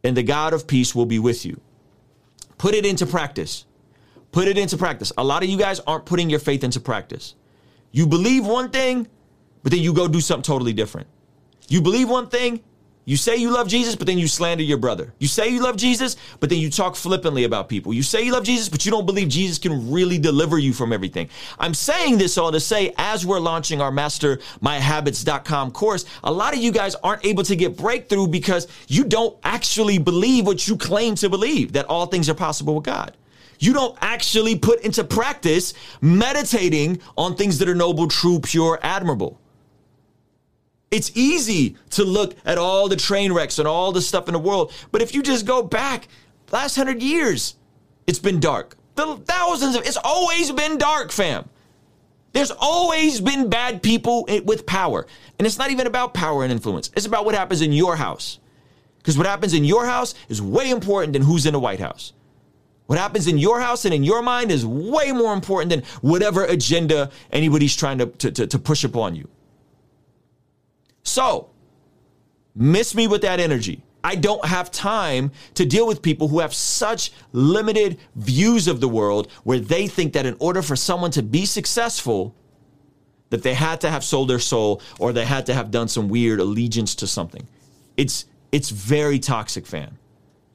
And 0.04 0.16
the 0.16 0.22
God 0.22 0.52
of 0.52 0.66
peace 0.66 0.94
will 0.94 1.06
be 1.06 1.18
with 1.18 1.44
you. 1.44 1.60
Put 2.58 2.74
it 2.74 2.84
into 2.84 3.06
practice. 3.06 3.64
Put 4.32 4.48
it 4.48 4.58
into 4.58 4.76
practice. 4.76 5.12
A 5.16 5.24
lot 5.24 5.42
of 5.42 5.48
you 5.48 5.56
guys 5.56 5.80
aren't 5.80 6.04
putting 6.04 6.28
your 6.28 6.40
faith 6.40 6.62
into 6.62 6.80
practice. 6.80 7.34
You 7.92 8.06
believe 8.06 8.46
one 8.46 8.70
thing, 8.70 9.08
but 9.62 9.72
then 9.72 9.80
you 9.80 9.92
go 9.92 10.08
do 10.08 10.20
something 10.20 10.42
totally 10.42 10.72
different. 10.72 11.06
You 11.68 11.80
believe 11.80 12.08
one 12.08 12.28
thing, 12.28 12.60
you 13.08 13.16
say 13.16 13.36
you 13.36 13.48
love 13.50 13.68
Jesus, 13.68 13.96
but 13.96 14.06
then 14.06 14.18
you 14.18 14.28
slander 14.28 14.62
your 14.62 14.76
brother. 14.76 15.14
You 15.18 15.28
say 15.28 15.48
you 15.48 15.62
love 15.62 15.78
Jesus, 15.78 16.18
but 16.40 16.50
then 16.50 16.58
you 16.58 16.68
talk 16.68 16.94
flippantly 16.94 17.44
about 17.44 17.70
people. 17.70 17.94
You 17.94 18.02
say 18.02 18.20
you 18.20 18.32
love 18.32 18.44
Jesus, 18.44 18.68
but 18.68 18.84
you 18.84 18.90
don't 18.90 19.06
believe 19.06 19.28
Jesus 19.28 19.56
can 19.56 19.90
really 19.90 20.18
deliver 20.18 20.58
you 20.58 20.74
from 20.74 20.92
everything. 20.92 21.30
I'm 21.58 21.72
saying 21.72 22.18
this 22.18 22.36
all 22.36 22.52
to 22.52 22.60
say, 22.60 22.92
as 22.98 23.24
we're 23.24 23.40
launching 23.40 23.80
our 23.80 23.90
mastermyhabits.com 23.90 25.70
course, 25.70 26.04
a 26.22 26.30
lot 26.30 26.52
of 26.52 26.60
you 26.60 26.70
guys 26.70 26.96
aren't 26.96 27.24
able 27.24 27.44
to 27.44 27.56
get 27.56 27.78
breakthrough 27.78 28.26
because 28.26 28.68
you 28.88 29.04
don't 29.04 29.34
actually 29.42 29.96
believe 29.96 30.46
what 30.46 30.68
you 30.68 30.76
claim 30.76 31.14
to 31.14 31.30
believe, 31.30 31.72
that 31.72 31.86
all 31.86 32.04
things 32.04 32.28
are 32.28 32.34
possible 32.34 32.74
with 32.74 32.84
God 32.84 33.16
you 33.60 33.72
don't 33.72 33.98
actually 34.00 34.56
put 34.56 34.82
into 34.82 35.02
practice 35.02 35.74
meditating 36.00 37.00
on 37.16 37.34
things 37.34 37.58
that 37.58 37.68
are 37.68 37.74
noble, 37.74 38.06
true, 38.06 38.38
pure, 38.38 38.78
admirable. 38.84 39.40
It's 40.90 41.10
easy 41.14 41.76
to 41.90 42.04
look 42.04 42.34
at 42.44 42.56
all 42.56 42.88
the 42.88 42.96
train 42.96 43.32
wrecks 43.32 43.58
and 43.58 43.68
all 43.68 43.92
the 43.92 44.00
stuff 44.00 44.28
in 44.28 44.32
the 44.32 44.38
world, 44.38 44.72
but 44.90 45.02
if 45.02 45.14
you 45.14 45.22
just 45.22 45.44
go 45.44 45.62
back 45.62 46.08
last 46.50 46.76
hundred 46.76 47.02
years, 47.02 47.56
it's 48.06 48.18
been 48.18 48.40
dark. 48.40 48.76
The 48.94 49.16
thousands 49.16 49.76
of 49.76 49.86
it's 49.86 49.98
always 50.02 50.50
been 50.50 50.78
dark, 50.78 51.12
fam. 51.12 51.48
There's 52.32 52.50
always 52.50 53.20
been 53.20 53.48
bad 53.48 53.82
people 53.82 54.26
with 54.44 54.66
power. 54.66 55.06
And 55.38 55.46
it's 55.46 55.58
not 55.58 55.70
even 55.70 55.86
about 55.86 56.14
power 56.14 56.42
and 56.42 56.52
influence. 56.52 56.90
It's 56.96 57.06
about 57.06 57.24
what 57.24 57.34
happens 57.34 57.62
in 57.62 57.72
your 57.72 57.96
house. 57.96 58.38
Because 58.98 59.16
what 59.16 59.26
happens 59.26 59.54
in 59.54 59.64
your 59.64 59.86
house 59.86 60.14
is 60.28 60.42
way 60.42 60.70
important 60.70 61.12
than 61.12 61.22
who's 61.22 61.46
in 61.46 61.52
the 61.52 61.60
White 61.60 61.80
House. 61.80 62.12
What 62.86 62.98
happens 62.98 63.26
in 63.26 63.38
your 63.38 63.60
house 63.60 63.84
and 63.84 63.94
in 63.94 64.02
your 64.02 64.22
mind 64.22 64.50
is 64.50 64.64
way 64.64 65.12
more 65.12 65.34
important 65.34 65.70
than 65.70 65.82
whatever 66.00 66.44
agenda 66.44 67.10
anybody's 67.30 67.76
trying 67.76 67.98
to, 67.98 68.06
to, 68.06 68.30
to, 68.30 68.46
to 68.46 68.58
push 68.58 68.84
upon 68.84 69.14
you. 69.14 69.28
So, 71.08 71.48
miss 72.54 72.94
me 72.94 73.06
with 73.06 73.22
that 73.22 73.40
energy. 73.40 73.82
I 74.04 74.14
don't 74.14 74.44
have 74.44 74.70
time 74.70 75.32
to 75.54 75.64
deal 75.64 75.86
with 75.86 76.02
people 76.02 76.28
who 76.28 76.40
have 76.40 76.54
such 76.54 77.12
limited 77.32 77.98
views 78.14 78.68
of 78.68 78.80
the 78.80 78.88
world 78.88 79.30
where 79.42 79.58
they 79.58 79.88
think 79.88 80.12
that 80.12 80.26
in 80.26 80.36
order 80.38 80.62
for 80.62 80.76
someone 80.76 81.10
to 81.12 81.22
be 81.22 81.46
successful, 81.46 82.34
that 83.30 83.42
they 83.42 83.54
had 83.54 83.80
to 83.80 83.90
have 83.90 84.04
sold 84.04 84.28
their 84.28 84.38
soul 84.38 84.80
or 84.98 85.12
they 85.12 85.24
had 85.24 85.46
to 85.46 85.54
have 85.54 85.70
done 85.70 85.88
some 85.88 86.08
weird 86.08 86.40
allegiance 86.40 86.94
to 86.96 87.06
something. 87.06 87.46
It's 87.96 88.26
it's 88.52 88.70
very 88.70 89.18
toxic, 89.18 89.66
fan. 89.66 89.98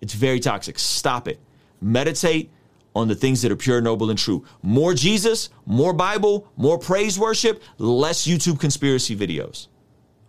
It's 0.01 0.13
very 0.13 0.39
toxic. 0.39 0.79
Stop 0.79 1.27
it. 1.27 1.39
Meditate 1.81 2.49
on 2.95 3.07
the 3.07 3.15
things 3.15 3.41
that 3.41 3.51
are 3.51 3.55
pure, 3.55 3.81
noble, 3.81 4.09
and 4.09 4.17
true. 4.17 4.43
More 4.61 4.93
Jesus, 4.93 5.49
more 5.65 5.93
Bible, 5.93 6.47
more 6.57 6.77
praise 6.79 7.19
worship, 7.19 7.61
less 7.77 8.25
YouTube 8.27 8.59
conspiracy 8.59 9.15
videos. 9.15 9.67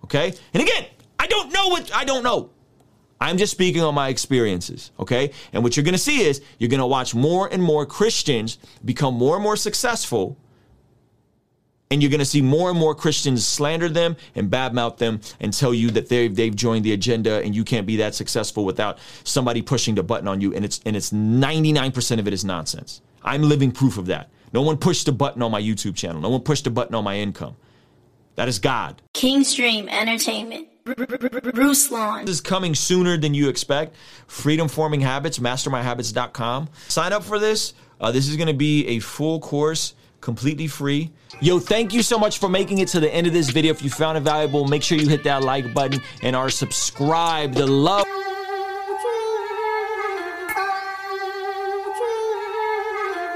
Okay? 0.04 0.32
And 0.52 0.62
again, 0.62 0.86
I 1.18 1.26
don't 1.26 1.52
know 1.52 1.68
what 1.68 1.94
I 1.94 2.04
don't 2.04 2.22
know. 2.22 2.50
I'm 3.20 3.38
just 3.38 3.52
speaking 3.52 3.82
on 3.82 3.94
my 3.94 4.08
experiences, 4.08 4.90
okay? 5.00 5.30
And 5.52 5.62
what 5.62 5.76
you're 5.76 5.84
gonna 5.84 5.98
see 5.98 6.22
is 6.22 6.42
you're 6.58 6.68
gonna 6.68 6.86
watch 6.86 7.14
more 7.14 7.48
and 7.50 7.62
more 7.62 7.86
Christians 7.86 8.58
become 8.84 9.14
more 9.14 9.36
and 9.36 9.42
more 9.42 9.56
successful 9.56 10.36
and 11.90 12.02
you're 12.02 12.10
to 12.10 12.24
see 12.24 12.42
more 12.42 12.70
and 12.70 12.78
more 12.78 12.94
Christians 12.94 13.46
slander 13.46 13.88
them 13.88 14.16
and 14.34 14.50
badmouth 14.50 14.96
them 14.96 15.20
and 15.38 15.52
tell 15.52 15.72
you 15.72 15.90
that 15.92 16.08
they've, 16.08 16.34
they've 16.34 16.54
joined 16.54 16.84
the 16.84 16.92
agenda 16.92 17.40
and 17.44 17.54
you 17.54 17.62
can't 17.62 17.86
be 17.86 17.96
that 17.96 18.16
successful 18.16 18.64
without 18.64 18.98
somebody 19.22 19.62
pushing 19.62 19.94
the 19.94 20.02
button 20.02 20.26
on 20.26 20.40
you. 20.40 20.52
And 20.54 20.64
it's, 20.64 20.80
and 20.84 20.96
it's 20.96 21.12
99% 21.12 22.18
of 22.18 22.26
it 22.26 22.32
is 22.32 22.44
nonsense. 22.44 23.00
I'm 23.22 23.42
living 23.42 23.70
proof 23.70 23.96
of 23.96 24.06
that. 24.06 24.28
No 24.52 24.62
one 24.62 24.76
pushed 24.76 25.06
a 25.06 25.12
button 25.12 25.40
on 25.40 25.52
my 25.52 25.62
YouTube 25.62 25.94
channel. 25.94 26.20
No 26.20 26.30
one 26.30 26.40
pushed 26.40 26.66
a 26.66 26.70
button 26.70 26.94
on 26.96 27.04
my 27.04 27.16
income. 27.16 27.54
That 28.36 28.48
is 28.48 28.58
God. 28.58 29.00
Kingstream 29.14 29.88
Entertainment. 29.88 30.68
Ruslan. 30.86 32.26
This 32.26 32.36
is 32.36 32.40
coming 32.40 32.74
sooner 32.74 33.16
than 33.16 33.32
you 33.32 33.48
expect. 33.48 33.96
Freedom 34.26 34.68
Forming 34.68 35.00
Habits, 35.00 35.38
mastermyhabits.com. 35.38 36.68
Sign 36.88 37.12
up 37.12 37.24
for 37.24 37.38
this. 37.38 37.74
Uh, 38.00 38.10
this 38.10 38.28
is 38.28 38.36
going 38.36 38.48
to 38.48 38.54
be 38.54 38.86
a 38.88 38.98
full 38.98 39.40
course 39.40 39.94
completely 40.20 40.66
free. 40.66 41.12
Yo, 41.40 41.58
thank 41.58 41.92
you 41.92 42.02
so 42.02 42.18
much 42.18 42.38
for 42.38 42.48
making 42.48 42.78
it 42.78 42.88
to 42.88 42.98
the 42.98 43.12
end 43.14 43.26
of 43.26 43.32
this 43.32 43.50
video. 43.50 43.70
If 43.70 43.82
you 43.82 43.90
found 43.90 44.16
it 44.16 44.22
valuable, 44.22 44.66
make 44.66 44.82
sure 44.82 44.96
you 44.96 45.08
hit 45.08 45.22
that 45.24 45.42
like 45.42 45.74
button 45.74 46.00
and 46.22 46.34
are 46.34 46.48
subscribed. 46.48 47.54
The 47.54 47.66
love. 47.66 48.04